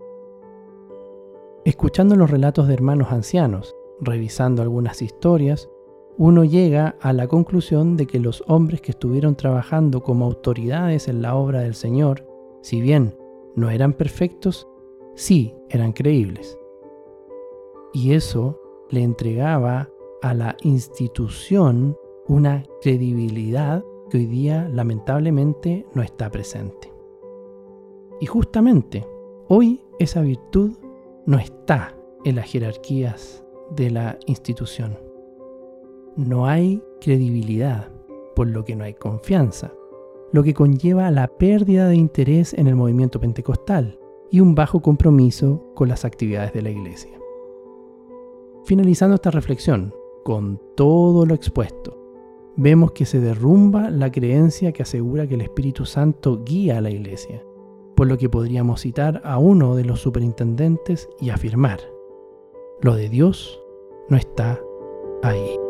Escuchando 1.65 2.15
los 2.15 2.29
relatos 2.29 2.67
de 2.67 2.75
hermanos 2.75 3.11
ancianos, 3.11 3.75
revisando 3.99 4.61
algunas 4.61 5.01
historias, 5.01 5.69
uno 6.17 6.43
llega 6.43 6.95
a 7.01 7.13
la 7.13 7.27
conclusión 7.27 7.97
de 7.97 8.07
que 8.07 8.19
los 8.19 8.43
hombres 8.47 8.81
que 8.81 8.91
estuvieron 8.91 9.35
trabajando 9.35 10.01
como 10.01 10.25
autoridades 10.25 11.07
en 11.07 11.21
la 11.21 11.35
obra 11.35 11.61
del 11.61 11.75
Señor, 11.75 12.25
si 12.61 12.81
bien 12.81 13.15
no 13.55 13.69
eran 13.69 13.93
perfectos, 13.93 14.67
sí 15.17 15.55
eran 15.69 15.91
creíbles. 15.91 16.57
Y 17.91 18.13
eso 18.13 18.61
le 18.89 19.03
entregaba 19.03 19.89
a 20.21 20.33
la 20.33 20.55
institución 20.61 21.97
una 22.27 22.63
credibilidad 22.81 23.83
que 24.09 24.19
hoy 24.19 24.25
día 24.27 24.69
lamentablemente 24.71 25.85
no 25.93 26.03
está 26.03 26.29
presente. 26.29 26.93
Y 28.21 28.27
justamente 28.27 29.05
hoy 29.47 29.81
esa 29.99 30.21
virtud 30.21 30.73
no 31.25 31.39
está 31.39 31.97
en 32.23 32.35
las 32.35 32.45
jerarquías 32.45 33.43
de 33.75 33.89
la 33.89 34.19
institución. 34.27 34.99
No 36.15 36.45
hay 36.45 36.81
credibilidad, 37.01 37.91
por 38.35 38.47
lo 38.47 38.63
que 38.63 38.75
no 38.75 38.83
hay 38.83 38.93
confianza, 38.93 39.73
lo 40.31 40.43
que 40.43 40.53
conlleva 40.53 41.09
la 41.09 41.27
pérdida 41.27 41.87
de 41.87 41.95
interés 41.95 42.53
en 42.53 42.67
el 42.67 42.75
movimiento 42.75 43.19
pentecostal 43.19 43.99
y 44.31 44.39
un 44.39 44.55
bajo 44.55 44.81
compromiso 44.81 45.71
con 45.75 45.89
las 45.89 46.05
actividades 46.05 46.53
de 46.53 46.61
la 46.61 46.69
iglesia. 46.69 47.19
Finalizando 48.65 49.15
esta 49.15 49.31
reflexión, 49.31 49.93
con 50.23 50.59
todo 50.75 51.25
lo 51.25 51.33
expuesto, 51.33 51.97
vemos 52.57 52.91
que 52.91 53.05
se 53.05 53.21
derrumba 53.21 53.89
la 53.89 54.11
creencia 54.11 54.73
que 54.73 54.83
asegura 54.83 55.27
que 55.27 55.35
el 55.35 55.41
Espíritu 55.41 55.85
Santo 55.85 56.43
guía 56.43 56.79
a 56.79 56.81
la 56.81 56.89
iglesia, 56.89 57.43
por 57.95 58.07
lo 58.07 58.17
que 58.17 58.29
podríamos 58.29 58.81
citar 58.81 59.21
a 59.23 59.37
uno 59.37 59.75
de 59.75 59.85
los 59.85 60.01
superintendentes 60.01 61.09
y 61.21 61.29
afirmar, 61.29 61.79
lo 62.81 62.95
de 62.95 63.09
Dios 63.09 63.61
no 64.09 64.17
está 64.17 64.59
ahí. 65.23 65.66